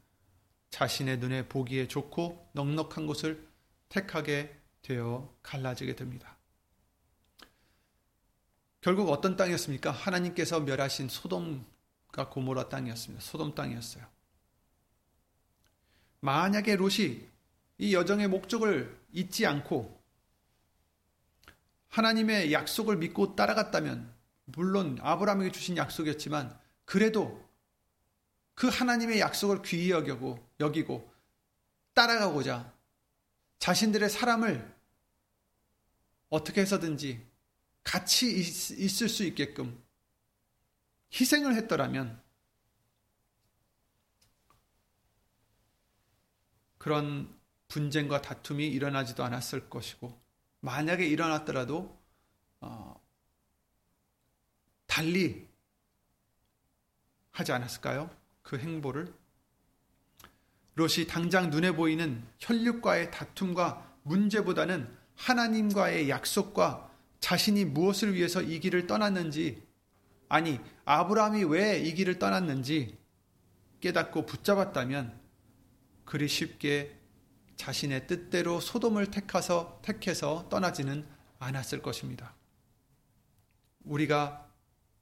자신의 0.70 1.18
눈에 1.18 1.48
보기에 1.48 1.88
좋고 1.88 2.52
넉넉한 2.54 3.08
곳을 3.08 3.48
택하게 3.88 4.56
되어 4.84 5.34
갈라지게 5.42 5.96
됩니다. 5.96 6.38
결국 8.80 9.10
어떤 9.10 9.36
땅이었습니까? 9.36 9.90
하나님께서 9.90 10.60
멸하신 10.60 11.10
소돔과 11.10 12.30
고모라 12.30 12.70
땅이었습니다. 12.70 13.26
소돔 13.26 13.56
땅이었어요. 13.56 14.06
만약에 16.20 16.76
롯이 16.76 17.28
이 17.80 17.96
여정의 17.96 18.28
목적을 18.28 19.00
잊지 19.14 19.48
않고 19.48 20.00
하나님의 21.88 22.52
약속을 22.52 22.98
믿고 22.98 23.36
따라갔다면 23.36 24.14
물론 24.46 25.00
아브라함에게 25.02 25.52
주신 25.52 25.78
약속이었지만 25.78 26.60
그래도 26.84 27.50
그 28.54 28.68
하나님의 28.68 29.22
약속을 29.22 29.62
귀히 29.62 29.92
여기고 29.92 30.46
여기고 30.60 31.10
따라가고자 31.94 32.74
자신들의 33.60 34.10
사람을 34.10 34.76
어떻게 36.30 36.62
해서든지 36.62 37.26
같이 37.84 38.40
있, 38.40 39.02
을수 39.02 39.24
있게끔 39.24 39.82
희생을 41.14 41.56
했더라면 41.56 42.22
그런 46.78 47.39
분쟁과 47.70 48.22
다툼이 48.22 48.68
일어나지도 48.68 49.24
않았을 49.24 49.70
것이고 49.70 50.20
만약에 50.60 51.08
일어났더라도 51.08 51.98
어, 52.60 53.02
달리 54.86 55.48
하지 57.32 57.52
않았을까요? 57.54 58.10
그 58.42 58.58
행보를 58.58 59.14
롯이 60.76 61.08
당장 61.08 61.50
눈에 61.50 61.72
보이는 61.72 62.26
혈육과의 62.40 63.12
다툼과 63.12 63.98
문제보다는 64.04 64.94
하나님과의 65.16 66.10
약속과 66.10 66.90
자신이 67.20 67.66
무엇을 67.66 68.16
위해서 68.16 68.42
이 68.42 68.60
길을 68.60 68.88
떠났는지 68.88 69.68
아니 70.28 70.60
아브라함이 70.86 71.44
왜 71.46 71.82
이 71.84 71.94
길을 71.94 72.20
떠났는지 72.20 72.98
깨닫고 73.82 74.26
붙잡았다면 74.26 75.20
그리 76.06 76.28
쉽게 76.28 76.99
자신의 77.60 78.08
뜻대로 78.08 78.62
소돔을 78.62 79.12
택해서 79.12 79.80
택해서 79.82 80.48
떠나지는 80.48 81.06
않았을 81.40 81.82
것입니다. 81.82 82.34
우리가 83.84 84.50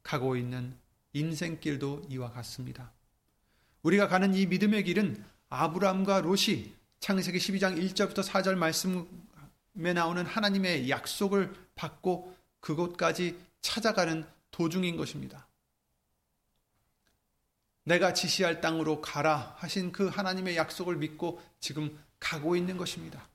가고 0.01 0.35
있는 0.35 0.75
인생길도 1.13 2.07
이와 2.09 2.31
같습니다. 2.31 2.91
우리가 3.83 4.07
가는 4.07 4.33
이 4.33 4.47
믿음의 4.47 4.85
길은 4.85 5.23
아브람과 5.49 6.21
롯이 6.21 6.73
창세기 6.99 7.37
12장 7.37 7.77
1절부터 7.77 8.23
4절 8.23 8.55
말씀에 8.55 9.93
나오는 9.93 10.25
하나님의 10.25 10.89
약속을 10.89 11.53
받고 11.75 12.35
그곳까지 12.59 13.39
찾아가는 13.61 14.25
도중인 14.49 14.97
것입니다. 14.97 15.47
내가 17.83 18.13
지시할 18.13 18.61
땅으로 18.61 18.99
가라 18.99 19.55
하신 19.59 19.91
그 19.91 20.07
하나님의 20.07 20.57
약속을 20.57 20.95
믿고 20.97 21.39
지금 21.59 21.97
가고 22.19 22.55
있는 22.55 22.77
것입니다. 22.77 23.27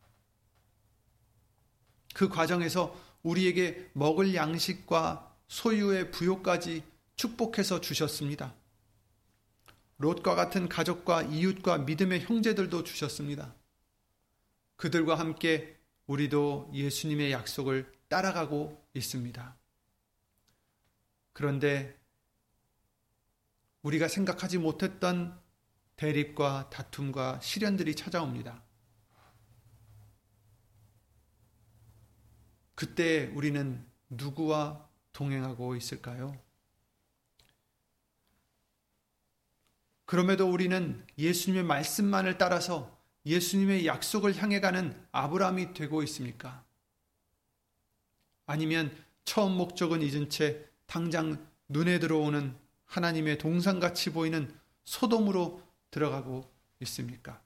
그 2.15 2.29
과정에서 2.29 2.99
우리에게 3.23 3.91
먹을 3.93 4.35
양식과 4.35 5.37
소유의 5.49 6.11
부요까지 6.11 6.83
축복해서 7.17 7.81
주셨습니다. 7.81 8.55
롯과 9.99 10.35
같은 10.35 10.69
가족과 10.69 11.23
이웃과 11.23 11.79
믿음의 11.79 12.23
형제들도 12.23 12.83
주셨습니다. 12.83 13.55
그들과 14.77 15.19
함께 15.19 15.77
우리도 16.07 16.71
예수님의 16.75 17.31
약속을 17.31 17.91
따라가고 18.09 18.85
있습니다. 18.95 19.57
그런데 21.33 21.97
우리가 23.83 24.09
생각하지 24.09 24.59
못했던 24.59 25.41
대립과 25.97 26.71
다툼과 26.71 27.41
시련들이 27.41 27.95
찾아옵니다. 27.95 28.63
그때 32.75 33.27
우리는 33.35 33.85
누구와 34.11 34.89
동행하고 35.13 35.77
있을까요? 35.77 36.37
그럼에도 40.05 40.51
우리는 40.51 41.07
예수님의 41.17 41.65
말씀만을 41.65 42.37
따라서 42.37 42.99
예수님의 43.25 43.87
약속을 43.87 44.37
향해 44.37 44.61
가는 44.61 45.01
아브라함이 45.13 45.75
되고 45.75 46.03
있습니까? 46.03 46.65
아니면 48.47 48.95
처음 49.25 49.57
목적은 49.57 50.03
잊은 50.03 50.29
채 50.29 50.67
당장 50.87 51.47
눈에 51.69 51.99
들어오는 51.99 52.55
하나님의 52.87 53.39
동상같이 53.39 54.13
보이는 54.13 54.55
소돔으로 54.85 55.63
들어가고 55.91 56.51
있습니까? 56.81 57.41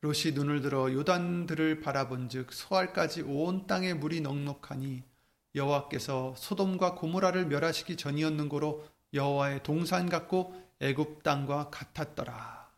롯이 0.00 0.32
눈을 0.34 0.60
들어 0.60 0.92
요단들을 0.92 1.80
바라본즉 1.80 2.52
소알까지 2.52 3.22
온 3.22 3.66
땅에 3.66 3.94
물이 3.94 4.20
넉넉하니 4.20 5.02
여호와께서 5.54 6.34
소돔과 6.36 6.94
고모라를 6.94 7.46
멸하시기 7.46 7.96
전이었는고로 7.96 8.86
여호와의 9.14 9.62
동산 9.62 10.08
같고 10.08 10.54
애굽 10.80 11.22
땅과 11.24 11.70
같았더라. 11.70 12.70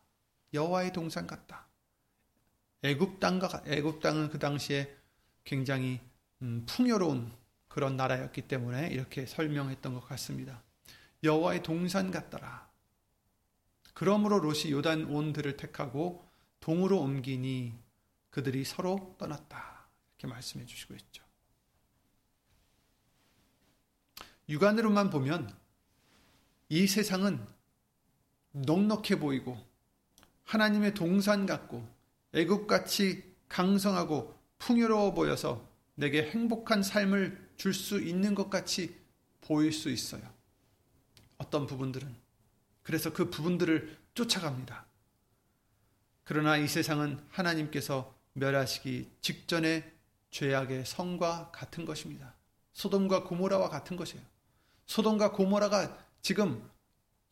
여호와의 0.53 0.93
동산 0.93 1.27
같다. 1.27 1.67
애굽 2.83 3.19
땅과 3.19 3.63
애굽 3.67 4.01
땅은 4.01 4.29
그 4.29 4.39
당시에 4.39 4.95
굉장히 5.43 5.99
음, 6.41 6.65
풍요로운 6.65 7.31
그런 7.67 7.95
나라였기 7.95 8.43
때문에 8.43 8.87
이렇게 8.87 9.27
설명했던 9.27 9.93
것 9.93 10.07
같습니다. 10.07 10.63
여호와의 11.23 11.61
동산 11.61 12.09
같더라. 12.09 12.67
그러므로 13.93 14.39
롯이 14.39 14.71
요단 14.71 15.05
온들을 15.05 15.57
택하고 15.57 16.30
동으로 16.61 16.99
옮기니 17.01 17.77
그들이 18.29 18.63
서로 18.63 19.15
떠났다. 19.19 19.87
이렇게 20.17 20.33
말씀해 20.33 20.65
주시고 20.65 20.93
있죠. 20.95 21.23
육안으로만 24.47 25.09
보면 25.09 25.53
이 26.69 26.87
세상은 26.87 27.45
넉넉해 28.53 29.19
보이고 29.19 29.57
하나님의 30.43 30.93
동산 30.93 31.45
같고 31.45 31.87
애국같이 32.33 33.35
강성하고 33.49 34.37
풍요로워 34.57 35.13
보여서 35.13 35.67
내게 35.95 36.29
행복한 36.29 36.83
삶을 36.83 37.51
줄 37.57 37.73
수 37.73 38.01
있는 38.01 38.33
것 38.33 38.49
같이 38.49 38.99
보일 39.41 39.71
수 39.71 39.89
있어요. 39.89 40.21
어떤 41.37 41.67
부분들은. 41.67 42.15
그래서 42.81 43.13
그 43.13 43.29
부분들을 43.29 43.97
쫓아갑니다. 44.13 44.90
그러나 46.23 46.57
이 46.57 46.67
세상은 46.67 47.19
하나님께서 47.29 48.15
멸하시기 48.33 49.11
직전의 49.21 49.91
죄악의 50.29 50.85
성과 50.85 51.51
같은 51.51 51.85
것입니다. 51.85 52.35
소돔과 52.73 53.23
고모라와 53.23 53.69
같은 53.69 53.97
것이에요. 53.97 54.23
소돔과 54.85 55.31
고모라가 55.31 55.97
지금 56.21 56.69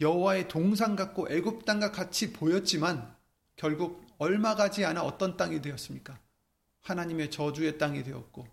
여호와의 0.01 0.47
동상 0.47 0.95
같고 0.95 1.29
애굽 1.29 1.65
땅과 1.65 1.91
같이 1.91 2.33
보였지만 2.33 3.15
결국 3.55 4.05
얼마 4.17 4.55
가지 4.55 4.85
않아 4.85 5.03
어떤 5.03 5.37
땅이 5.37 5.61
되었습니까? 5.61 6.19
하나님의 6.81 7.31
저주의 7.31 7.77
땅이 7.77 8.03
되었고 8.03 8.47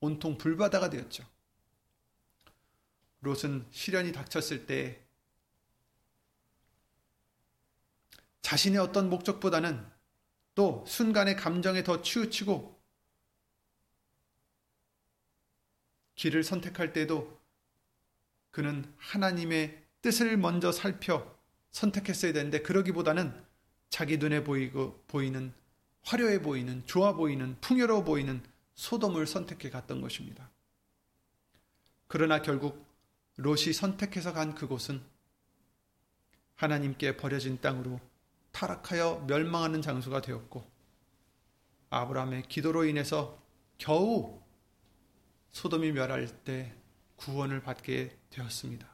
온통 0.00 0.38
불바다가 0.38 0.90
되었죠. 0.90 1.24
롯은 3.20 3.66
시련이 3.70 4.12
닥쳤을 4.12 4.66
때 4.66 5.02
자신의 8.42 8.78
어떤 8.78 9.10
목적보다는 9.10 9.84
또 10.54 10.84
순간의 10.86 11.36
감정에 11.36 11.82
더 11.82 12.02
치우치고 12.02 12.78
길을 16.16 16.42
선택할 16.42 16.92
때도 16.92 17.38
그는 18.50 18.92
하나님의 18.98 19.84
뜻을 20.02 20.36
먼저 20.36 20.72
살펴 20.72 21.38
선택했어야 21.70 22.32
되는데 22.32 22.60
그러기보다는 22.60 23.32
자기 23.88 24.16
눈에 24.16 24.42
보이고 24.42 25.02
보이는 25.06 25.52
화려해 26.02 26.42
보이는 26.42 26.82
좋아 26.86 27.12
보이는 27.12 27.56
풍요로워 27.60 28.02
보이는 28.02 28.42
소돔을 28.74 29.26
선택해 29.26 29.70
갔던 29.70 30.00
것입니다. 30.00 30.50
그러나 32.06 32.42
결국 32.42 32.86
롯이 33.36 33.72
선택해서 33.72 34.32
간 34.32 34.54
그곳은 34.54 35.02
하나님께 36.56 37.16
버려진 37.16 37.60
땅으로 37.60 38.00
타락하여 38.58 39.24
멸망하는 39.28 39.82
장소가 39.82 40.20
되었고 40.20 40.68
아브라함의 41.90 42.42
기도로 42.48 42.86
인해서 42.86 43.40
겨우 43.78 44.42
소돔이 45.52 45.92
멸할 45.92 46.26
때 46.42 46.74
구원을 47.14 47.62
받게 47.62 48.18
되었습니다. 48.30 48.88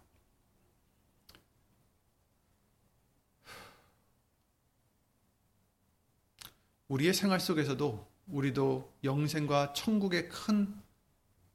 우리의 6.89 7.15
생활 7.15 7.41
속에서도 7.41 8.07
우리도 8.29 8.93
영생과 9.03 9.73
천국의 9.73 10.29
큰 10.29 10.79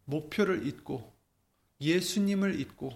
목표를 0.06 0.66
잊고 0.66 1.16
예수님을 1.80 2.60
잊고 2.60 2.90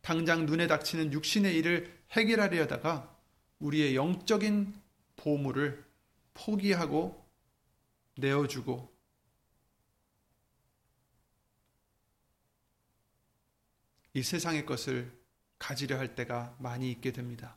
당장 0.00 0.46
눈에 0.46 0.66
닥치는 0.66 1.12
육신의 1.12 1.54
일을 1.56 2.02
해결하려다가 2.12 3.19
우리의 3.60 3.94
영적인 3.94 4.74
보물을 5.16 5.84
포기하고 6.34 7.24
내어주고 8.16 8.90
이 14.14 14.22
세상의 14.22 14.66
것을 14.66 15.16
가지려 15.58 15.98
할 15.98 16.14
때가 16.14 16.56
많이 16.58 16.90
있게 16.90 17.12
됩니다. 17.12 17.56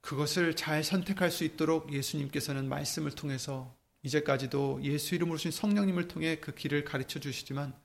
그것을 0.00 0.56
잘 0.56 0.82
선택할 0.82 1.30
수 1.30 1.44
있도록 1.44 1.92
예수님께서는 1.92 2.68
말씀을 2.68 3.12
통해서 3.12 3.76
이제까지도 4.02 4.80
예수 4.82 5.14
이름으로 5.14 5.36
신 5.36 5.50
성령님을 5.50 6.08
통해 6.08 6.38
그 6.40 6.54
길을 6.54 6.84
가르쳐 6.84 7.18
주시지만 7.18 7.76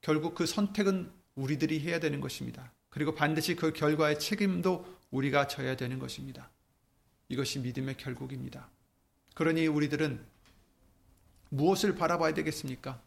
결국 0.00 0.34
그 0.34 0.46
선택은 0.46 1.12
우리들이 1.34 1.80
해야 1.80 1.98
되는 1.98 2.20
것입니다. 2.20 2.72
그리고 2.90 3.14
반드시 3.14 3.54
그 3.54 3.72
결과의 3.72 4.18
책임도 4.18 4.98
우리가 5.10 5.46
져야 5.46 5.76
되는 5.76 5.98
것입니다. 5.98 6.50
이것이 7.28 7.60
믿음의 7.60 7.96
결국입니다. 7.96 8.68
그러니 9.34 9.66
우리들은 9.66 10.24
무엇을 11.50 11.94
바라봐야 11.94 12.34
되겠습니까? 12.34 13.00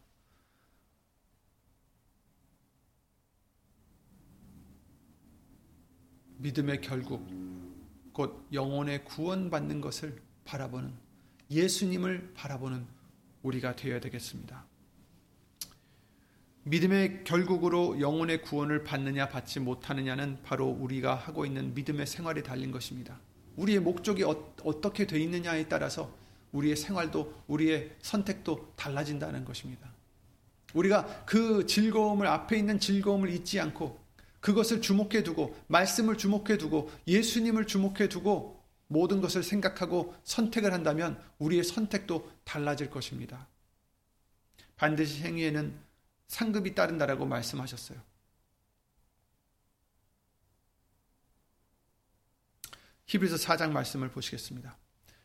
믿음의 6.38 6.80
결국, 6.80 7.24
곧 8.12 8.48
영혼의 8.52 9.04
구원받는 9.04 9.80
것을 9.80 10.20
바라보는 10.44 10.92
예수님을 11.50 12.32
바라보는 12.34 12.84
우리가 13.42 13.76
되어야 13.76 14.00
되겠습니다. 14.00 14.71
믿음의 16.64 17.24
결국으로 17.24 18.00
영혼의 18.00 18.42
구원을 18.42 18.84
받느냐 18.84 19.28
받지 19.28 19.58
못하느냐는 19.58 20.38
바로 20.44 20.68
우리가 20.68 21.14
하고 21.14 21.44
있는 21.44 21.74
믿음의 21.74 22.06
생활에 22.06 22.42
달린 22.42 22.70
것입니다. 22.70 23.18
우리의 23.56 23.80
목적이 23.80 24.24
어, 24.24 24.80
떻게 24.80 25.06
되어 25.06 25.18
있느냐에 25.18 25.68
따라서 25.68 26.14
우리의 26.52 26.76
생활도 26.76 27.44
우리의 27.48 27.96
선택도 28.00 28.72
달라진다는 28.76 29.44
것입니다. 29.44 29.92
우리가 30.74 31.24
그 31.26 31.66
즐거움을 31.66 32.26
앞에 32.26 32.58
있는 32.58 32.78
즐거움을 32.78 33.30
잊지 33.30 33.60
않고 33.60 34.00
그것을 34.40 34.80
주목해 34.80 35.22
두고 35.22 35.56
말씀을 35.66 36.16
주목해 36.16 36.58
두고 36.58 36.90
예수님을 37.06 37.66
주목해 37.66 38.08
두고 38.08 38.62
모든 38.86 39.20
것을 39.20 39.42
생각하고 39.42 40.14
선택을 40.22 40.72
한다면 40.72 41.18
우리의 41.38 41.64
선택도 41.64 42.30
달라질 42.44 42.90
것입니다. 42.90 43.48
반드시 44.76 45.22
행위에는 45.22 45.74
상급이 46.32 46.74
따른다라고 46.74 47.26
말씀하셨어요. 47.26 48.00
히브리서 53.04 53.36
4장 53.36 53.70
말씀을 53.72 54.10
보시겠습니다. 54.10 54.78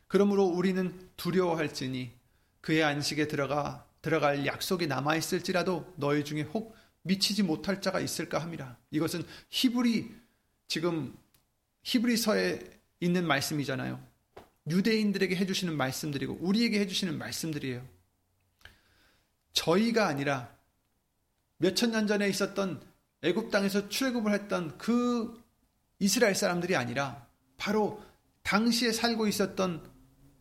그러므로 0.06 0.44
우리는 0.44 1.10
두려워할지니 1.16 2.12
그의 2.60 2.84
안식에 2.84 3.26
들어가 3.26 3.86
들어갈 4.02 4.44
약속이 4.44 4.86
남아 4.86 5.16
있을지라도 5.16 5.94
너희 5.96 6.26
중에 6.26 6.42
혹 6.42 6.76
미치지 7.00 7.42
못할 7.42 7.80
자가 7.80 8.00
있을까 8.00 8.38
함이라. 8.38 8.76
이것은 8.90 9.24
히브리 9.48 10.14
지금 10.66 11.16
히브리서에 11.84 12.60
있는 13.00 13.26
말씀이잖아요. 13.26 13.98
유대인들에게 14.68 15.34
해주시는 15.36 15.74
말씀들이고 15.74 16.36
우리에게 16.42 16.80
해주시는 16.80 17.16
말씀들이에요. 17.16 17.88
저희가 19.54 20.06
아니라 20.06 20.57
몇천 21.58 21.90
년 21.90 22.06
전에 22.06 22.28
있었던 22.28 22.80
애굽 23.22 23.50
땅에서 23.50 23.88
출애굽을 23.88 24.32
했던 24.32 24.78
그 24.78 25.42
이스라엘 25.98 26.34
사람들이 26.34 26.76
아니라 26.76 27.26
바로 27.56 28.02
당시에 28.42 28.92
살고 28.92 29.26
있었던 29.26 29.88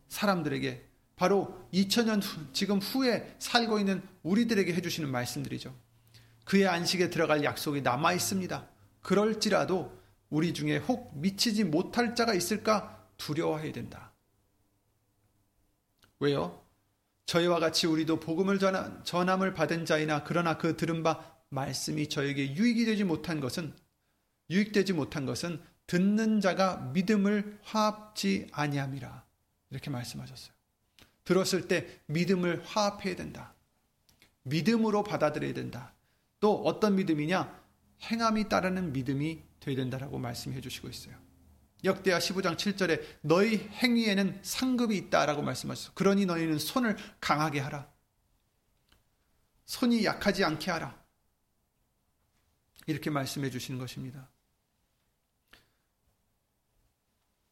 사람들에게 0.07 0.85
바로 1.15 1.67
2000년 1.73 2.21
후, 2.23 2.53
지금 2.53 2.77
후에 2.79 3.35
살고 3.39 3.79
있는 3.79 4.01
우리들에게 4.21 4.73
해주시는 4.73 5.11
말씀들이죠. 5.11 5.75
그의 6.45 6.67
안식에 6.67 7.09
들어갈 7.09 7.43
약속이 7.43 7.81
남아 7.81 8.13
있습니다. 8.13 8.67
그럴지라도 9.01 9.97
우리 10.29 10.53
중에 10.53 10.77
혹 10.77 11.17
미치지 11.17 11.63
못할 11.63 12.15
자가 12.15 12.33
있을까 12.33 13.05
두려워해야 13.17 13.73
된다. 13.73 14.13
왜요? 16.19 16.63
저희와 17.27 17.59
같이 17.59 17.87
우리도 17.87 18.19
복음을 18.19 18.57
전함을 19.03 19.53
받은 19.53 19.85
자이나 19.85 20.23
그러나 20.23 20.57
그 20.57 20.75
들은 20.75 21.03
바 21.03 21.35
말씀이 21.49 22.07
저에게 22.07 22.55
유익이 22.55 22.85
되지 22.85 23.03
못한 23.03 23.39
것은 23.39 23.73
유익되지 24.49 24.93
못한 24.93 25.25
것은 25.25 25.61
듣는 25.87 26.41
자가 26.41 26.77
믿음을 26.93 27.59
화합지 27.63 28.47
아니함이라 28.51 29.25
이렇게 29.69 29.89
말씀하셨어요. 29.89 30.53
들었을 31.25 31.67
때 31.67 31.99
믿음을 32.07 32.63
화합해야 32.63 33.17
된다. 33.17 33.53
믿음으로 34.43 35.03
받아들여야 35.03 35.53
된다. 35.53 35.93
또 36.39 36.61
어떤 36.63 36.95
믿음이냐? 36.95 37.61
행함이 38.03 38.47
따르는 38.47 38.93
믿음이 38.93 39.41
되어야 39.59 39.75
된다라고 39.75 40.17
말씀해 40.17 40.61
주시고 40.61 40.87
있어요. 40.87 41.26
역대하 41.83 42.17
15장 42.19 42.55
7절에 42.55 43.03
너희 43.21 43.57
행위에는 43.57 44.39
상급이 44.41 44.97
있다라고 44.97 45.41
말씀하셨어. 45.41 45.93
그러니 45.93 46.25
너희는 46.25 46.59
손을 46.59 46.97
강하게 47.19 47.59
하라. 47.59 47.91
손이 49.65 50.03
약하지 50.05 50.43
않게 50.43 50.71
하라. 50.71 50.97
이렇게 52.87 53.09
말씀해 53.09 53.49
주시는 53.49 53.79
것입니다. 53.79 54.29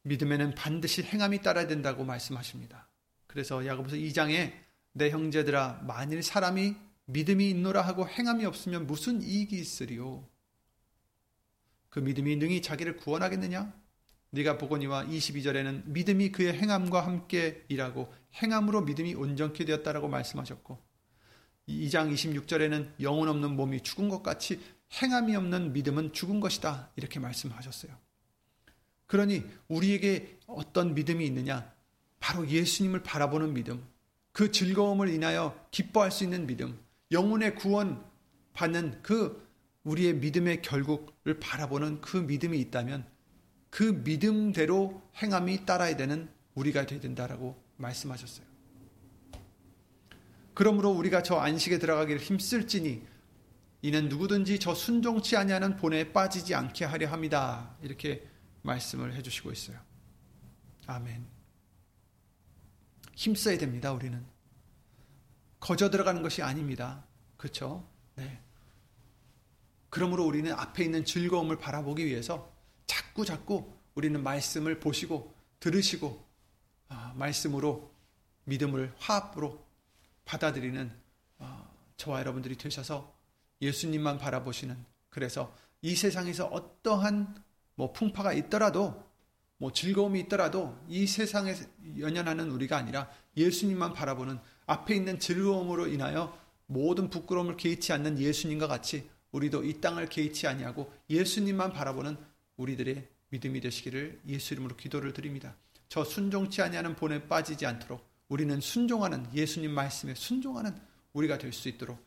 믿음에는 0.02 0.54
반드시 0.54 1.02
행함이 1.02 1.42
따라야 1.42 1.66
된다고 1.66 2.04
말씀하십니다. 2.04 2.88
그래서 3.26 3.66
야고보서 3.66 3.96
2장에 3.96 4.54
내 4.92 5.10
형제들아 5.10 5.82
만일 5.82 6.22
사람이 6.22 6.74
믿음이 7.06 7.50
있노라 7.50 7.82
하고 7.82 8.08
행함이 8.08 8.44
없으면 8.46 8.86
무슨 8.86 9.22
이익이 9.22 9.56
있으리요? 9.56 10.28
그 11.90 12.00
믿음이 12.00 12.36
능히 12.36 12.62
자기를 12.62 12.96
구원하겠느냐? 12.96 13.85
네가 14.36 14.58
보거니와 14.58 15.06
22절에는 15.06 15.86
믿음이 15.86 16.30
그의 16.30 16.52
행함과 16.52 17.06
함께 17.06 17.64
일하고 17.68 18.12
행함으로 18.34 18.82
믿음이 18.82 19.14
온전케 19.14 19.64
되었다라고 19.64 20.08
말씀하셨고 20.08 20.78
2장 21.68 22.12
26절에는 22.12 23.00
영혼 23.00 23.28
없는 23.28 23.56
몸이 23.56 23.80
죽은 23.80 24.10
것 24.10 24.22
같이 24.22 24.60
행함이 24.92 25.34
없는 25.34 25.72
믿음은 25.72 26.12
죽은 26.12 26.40
것이다. 26.40 26.90
이렇게 26.96 27.18
말씀하셨어요. 27.18 27.92
그러니 29.06 29.42
우리에게 29.68 30.38
어떤 30.46 30.94
믿음이 30.94 31.24
있느냐? 31.26 31.72
바로 32.20 32.48
예수님을 32.48 33.02
바라보는 33.02 33.54
믿음, 33.54 33.84
그 34.32 34.52
즐거움을 34.52 35.08
인하여 35.08 35.58
기뻐할 35.70 36.10
수 36.10 36.24
있는 36.24 36.46
믿음, 36.46 36.78
영혼의 37.10 37.54
구원 37.56 38.04
받는 38.52 39.02
그 39.02 39.48
우리의 39.84 40.14
믿음의 40.14 40.62
결국을 40.62 41.38
바라보는 41.40 42.00
그 42.00 42.16
믿음이 42.16 42.58
있다면 42.60 43.15
그 43.76 43.82
믿음대로 43.82 45.02
행함이 45.16 45.66
따라야 45.66 45.98
되는 45.98 46.30
우리가 46.54 46.86
되야 46.86 46.98
된다라고 46.98 47.62
말씀하셨어요. 47.76 48.46
그러므로 50.54 50.92
우리가 50.92 51.22
저 51.22 51.36
안식에 51.36 51.78
들어가기를 51.78 52.18
힘쓸지니 52.18 53.06
이는 53.82 54.08
누구든지 54.08 54.60
저 54.60 54.74
순종치 54.74 55.36
아니하는 55.36 55.76
본에 55.76 56.10
빠지지 56.10 56.54
않게 56.54 56.86
하려 56.86 57.10
합니다. 57.10 57.76
이렇게 57.82 58.26
말씀을 58.62 59.12
해주시고 59.12 59.52
있어요. 59.52 59.78
아멘. 60.86 61.26
힘써야 63.14 63.58
됩니다, 63.58 63.92
우리는. 63.92 64.24
거저 65.60 65.90
들어가는 65.90 66.22
것이 66.22 66.40
아닙니다. 66.40 67.04
그렇죠? 67.36 67.86
네. 68.14 68.40
그러므로 69.90 70.24
우리는 70.24 70.50
앞에 70.50 70.82
있는 70.82 71.04
즐거움을 71.04 71.58
바라보기 71.58 72.06
위해서 72.06 72.55
자꾸 72.86 73.24
자꾸 73.24 73.72
우리는 73.94 74.22
말씀을 74.22 74.80
보시고 74.80 75.34
들으시고 75.60 76.24
아, 76.88 77.12
말씀으로 77.16 77.90
믿음을 78.44 78.94
화합으로 78.98 79.64
받아들이는 80.24 80.92
아, 81.38 81.68
저와 81.96 82.20
여러분들이 82.20 82.56
되셔서 82.56 83.14
예수님만 83.60 84.18
바라보시는 84.18 84.76
그래서 85.08 85.54
이 85.82 85.94
세상에서 85.94 86.46
어떠한 86.46 87.42
뭐 87.74 87.92
풍파가 87.92 88.32
있더라도 88.34 89.04
뭐 89.58 89.72
즐거움이 89.72 90.20
있더라도 90.20 90.78
이 90.88 91.06
세상에 91.06 91.54
연연하는 91.98 92.50
우리가 92.50 92.76
아니라 92.76 93.10
예수님만 93.36 93.94
바라보는 93.94 94.38
앞에 94.66 94.94
있는 94.94 95.18
즐거움으로 95.18 95.86
인하여 95.86 96.38
모든 96.66 97.08
부끄러움을 97.08 97.56
개의치 97.56 97.92
않는 97.92 98.18
예수님과 98.18 98.66
같이 98.66 99.08
우리도 99.32 99.64
이 99.64 99.80
땅을 99.80 100.08
개의치 100.08 100.46
아니하고 100.46 100.92
예수님만 101.08 101.72
바라보는 101.72 102.16
우리들의 102.56 103.08
믿음이 103.30 103.60
되시기를 103.60 104.20
예수 104.28 104.54
이름으로 104.54 104.76
기도를 104.76 105.12
드립니다. 105.12 105.56
저 105.88 106.04
순종치 106.04 106.62
아니하는 106.62 106.96
본에 106.96 107.26
빠지지 107.26 107.66
않도록 107.66 108.04
우리는 108.28 108.60
순종하는 108.60 109.26
예수님 109.34 109.70
말씀에 109.70 110.14
순종하는 110.14 110.76
우리가 111.12 111.38
될 111.38 111.52
수 111.52 111.68
있도록 111.68 112.04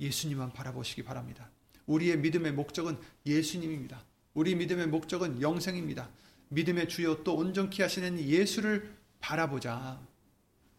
예수님만 0.00 0.52
바라보시기 0.52 1.04
바랍니다. 1.04 1.50
우리의 1.86 2.18
믿음의 2.18 2.52
목적은 2.52 2.98
예수님입니다. 3.26 4.02
우리 4.34 4.54
믿음의 4.54 4.86
목적은 4.88 5.42
영생입니다. 5.42 6.08
믿음의 6.48 6.88
주요 6.88 7.22
또 7.22 7.36
온전케 7.36 7.82
하시는 7.82 8.18
예수를 8.18 8.96
바라보자. 9.20 10.00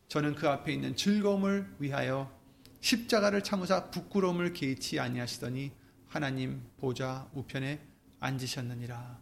저는 0.08 0.36
그 0.36 0.50
앞에 0.50 0.74
있는 0.74 0.96
즐거움을 0.96 1.76
위하여 1.80 2.36
십자가를 2.82 3.44
참으사 3.44 3.92
부끄러움을 3.92 4.54
개의치 4.54 5.00
아니하시더니 5.00 5.72
하나님 6.08 6.62
보좌 6.78 7.30
우편에 7.34 7.80
앉으셨느니라. 8.22 9.22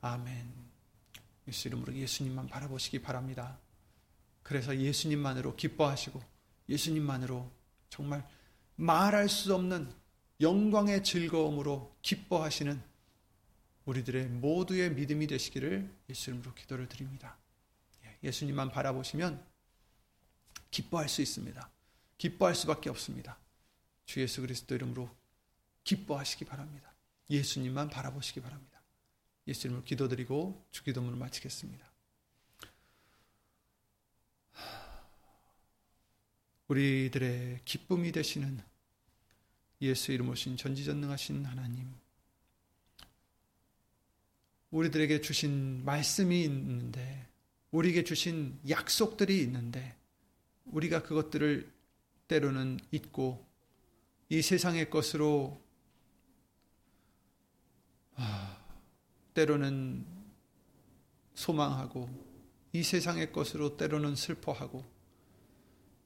아멘. 0.00 0.52
예수 1.46 1.68
이름으로 1.68 1.94
예수님만 1.94 2.48
바라보시기 2.48 3.00
바랍니다. 3.00 3.58
그래서 4.42 4.76
예수님만으로 4.76 5.54
기뻐하시고 5.54 6.20
예수님만으로 6.68 7.50
정말 7.88 8.26
말할 8.76 9.28
수 9.28 9.54
없는 9.54 9.92
영광의 10.40 11.04
즐거움으로 11.04 11.94
기뻐하시는 12.02 12.82
우리들의 13.84 14.26
모두의 14.28 14.92
믿음이 14.94 15.26
되시기를 15.26 15.88
예수 16.08 16.30
이름으로 16.30 16.54
기도를 16.54 16.88
드립니다. 16.88 17.36
예, 18.04 18.18
예수님만 18.24 18.70
바라보시면 18.70 19.44
기뻐할 20.70 21.08
수 21.08 21.20
있습니다. 21.20 21.70
기뻐할 22.16 22.54
수밖에 22.54 22.88
없습니다. 22.90 23.38
주 24.06 24.20
예수 24.20 24.40
그리스도 24.40 24.74
이름으로 24.74 25.10
기뻐하시기 25.84 26.44
바랍니다. 26.44 26.91
예수님만 27.32 27.90
바라보시기 27.90 28.40
바랍니다. 28.40 28.82
예수 29.48 29.66
이름으로 29.66 29.84
기도드리고 29.84 30.66
주기도문을 30.70 31.18
마치겠습니다. 31.18 31.90
우리들의 36.68 37.60
기쁨이 37.64 38.12
되시는 38.12 38.60
예수 39.80 40.12
이름 40.12 40.28
오신 40.28 40.56
전지전능하신 40.56 41.44
하나님 41.44 41.92
우리들에게 44.72 45.20
주신 45.20 45.84
말씀이 45.84 46.42
있는데, 46.44 47.28
우리에게 47.70 48.04
주신 48.04 48.58
약속들이 48.68 49.40
있는데, 49.42 49.94
우리가 50.64 51.02
그것들을 51.02 51.70
때로는 52.26 52.80
잊고, 52.90 53.46
이 54.30 54.40
세상의 54.40 54.88
것으로, 54.88 55.60
아, 55.60 55.61
때로는 59.34 60.06
소망하고, 61.34 62.08
이 62.72 62.82
세상의 62.82 63.32
것으로 63.32 63.76
때로는 63.76 64.16
슬퍼하고, 64.16 64.84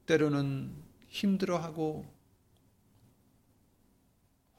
때로는 0.06 0.74
힘들어하고, 1.08 2.06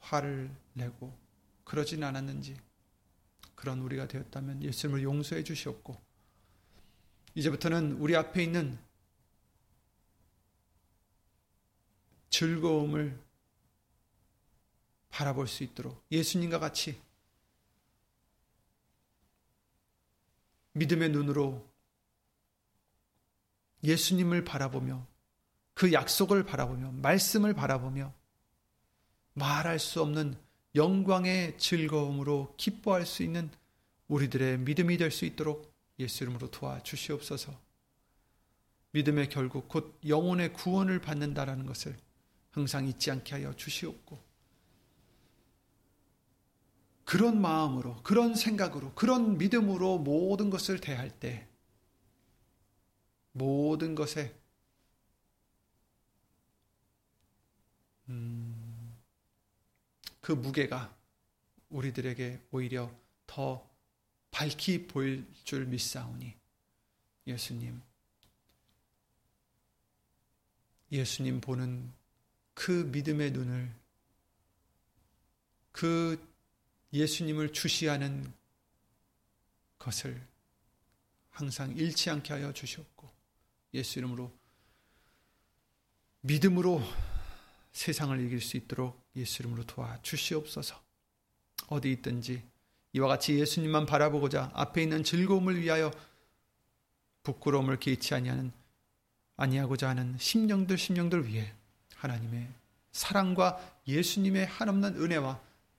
화를 0.00 0.50
내고, 0.74 1.16
그러진 1.64 2.02
않았는지, 2.04 2.56
그런 3.58 3.80
우리가 3.80 4.06
되었다면 4.06 4.62
예수님을 4.62 5.02
용서해 5.02 5.42
주시옵고 5.42 6.00
이제부터는 7.34 7.94
우리 7.94 8.14
앞에 8.14 8.44
있는 8.44 8.78
즐거움을 12.30 13.18
바라볼 15.10 15.48
수 15.48 15.64
있도록 15.64 16.06
예수님과 16.12 16.60
같이 16.60 17.02
믿음의 20.78 21.10
눈으로 21.10 21.68
예수님을 23.84 24.44
바라보며 24.44 25.06
그 25.74 25.92
약속을 25.92 26.44
바라보며 26.44 26.92
말씀을 26.92 27.54
바라보며 27.54 28.12
말할 29.34 29.78
수 29.78 30.02
없는 30.02 30.36
영광의 30.74 31.58
즐거움으로 31.58 32.54
기뻐할 32.56 33.06
수 33.06 33.22
있는 33.22 33.50
우리들의 34.08 34.58
믿음이 34.58 34.96
될 34.96 35.10
수 35.10 35.24
있도록 35.24 35.72
예수 35.98 36.24
이름으로 36.24 36.50
도와주시옵소서. 36.50 37.52
믿음의 38.92 39.28
결국 39.28 39.68
곧 39.68 39.98
영혼의 40.06 40.52
구원을 40.52 41.00
받는다라는 41.00 41.66
것을 41.66 41.96
항상 42.50 42.86
잊지 42.86 43.10
않게 43.10 43.34
하여 43.34 43.54
주시옵고 43.54 44.27
그런 47.08 47.40
마음으로 47.40 48.02
그런 48.02 48.34
생각으로 48.34 48.92
그런 48.92 49.38
믿음으로 49.38 49.96
모든 49.96 50.50
것을 50.50 50.78
대할 50.78 51.10
때 51.18 51.48
모든 53.32 53.94
것에 53.94 54.38
음, 58.10 58.94
그 60.20 60.32
무게가 60.32 60.94
우리들에게 61.70 62.42
오히려 62.50 62.94
더 63.26 63.66
밝히 64.30 64.86
보일 64.86 65.26
줄 65.44 65.64
믿사오니 65.64 66.34
예수님. 67.26 67.80
예수님 70.92 71.40
보는 71.40 71.90
그 72.52 72.70
믿음의 72.92 73.30
눈을 73.30 73.74
그 75.72 76.27
예수님을 76.92 77.52
주시하는 77.52 78.32
것을 79.78 80.20
항상 81.30 81.76
잃지 81.76 82.10
않게 82.10 82.32
하여 82.32 82.52
주셨고 82.52 83.08
예수 83.74 83.98
이름으로 83.98 84.32
믿음으로 86.22 86.82
세상을 87.72 88.18
이길 88.24 88.40
수 88.40 88.56
있도록 88.56 89.00
예수 89.14 89.42
이름으로 89.42 89.64
도와 89.64 90.00
주시옵소서. 90.02 90.80
어디 91.68 91.92
있든지 91.92 92.42
이와 92.92 93.08
같이 93.08 93.38
예수님만 93.38 93.86
바라보고자 93.86 94.50
앞에 94.54 94.82
있는 94.82 95.04
즐거움을 95.04 95.60
위하여 95.60 95.92
부끄러움을 97.22 97.78
개치 97.78 98.14
아니하는 98.14 98.52
아니하고자 99.36 99.90
하는 99.90 100.16
심령들 100.18 100.78
심령들 100.78 101.28
위해 101.28 101.52
하나님의 101.96 102.48
사랑과 102.90 103.78
예수님의 103.86 104.46
한없는 104.46 105.00
은혜와 105.00 105.40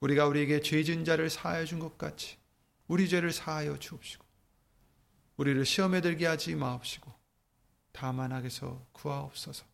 우리가 0.00 0.26
우리에게 0.26 0.60
죄진 0.60 1.04
자를 1.04 1.30
사하여 1.30 1.64
준 1.64 1.78
것 1.78 1.96
같이 1.98 2.36
우리 2.88 3.08
죄를 3.08 3.32
사하여 3.32 3.78
주옵시고 3.78 4.24
우리를 5.36 5.64
시험에 5.64 6.00
들게 6.00 6.26
하지 6.26 6.54
마옵시고 6.54 7.12
다만 7.92 8.32
악에서 8.32 8.86
구하옵소서. 8.92 9.64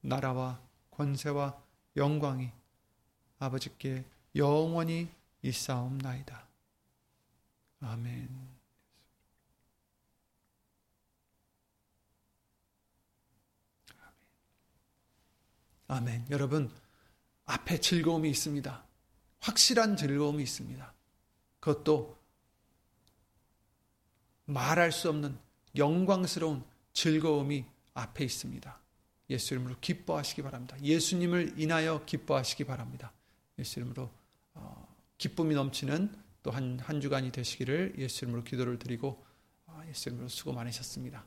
나라와 0.00 0.60
권세와 0.90 1.60
영광이 1.96 2.50
아버지께 3.38 4.04
영원히 4.36 5.08
있사옵나이다. 5.42 6.46
아멘. 7.80 8.58
아멘. 15.88 16.26
여러분, 16.30 16.70
앞에 17.46 17.80
즐거움이 17.80 18.28
있습니다. 18.30 18.87
확실한 19.48 19.96
즐거움이 19.96 20.42
있습니다. 20.42 20.94
그것도 21.60 22.18
말할 24.44 24.92
수 24.92 25.08
없는 25.08 25.38
영광스러운 25.76 26.62
즐거움이 26.92 27.64
앞에 27.94 28.24
있습니다. 28.24 28.78
예수 29.30 29.54
이름으로 29.54 29.76
기뻐하시기 29.80 30.42
바랍니다. 30.42 30.76
예수님을 30.82 31.54
인하여 31.58 32.04
기뻐하시기 32.04 32.64
바랍니다. 32.64 33.12
예수 33.58 33.80
이름으로 33.80 34.10
어, 34.54 34.96
기쁨이 35.18 35.54
넘치는 35.54 36.14
또 36.42 36.50
한 36.50 36.78
한 36.80 37.00
주간이 37.00 37.32
되시기를 37.32 37.94
예수 37.98 38.24
이름으로 38.24 38.44
기도를 38.44 38.78
드리고 38.78 39.24
어, 39.66 39.82
예수 39.88 40.08
이름으로 40.08 40.28
수고 40.28 40.52
많으셨습니다. 40.52 41.24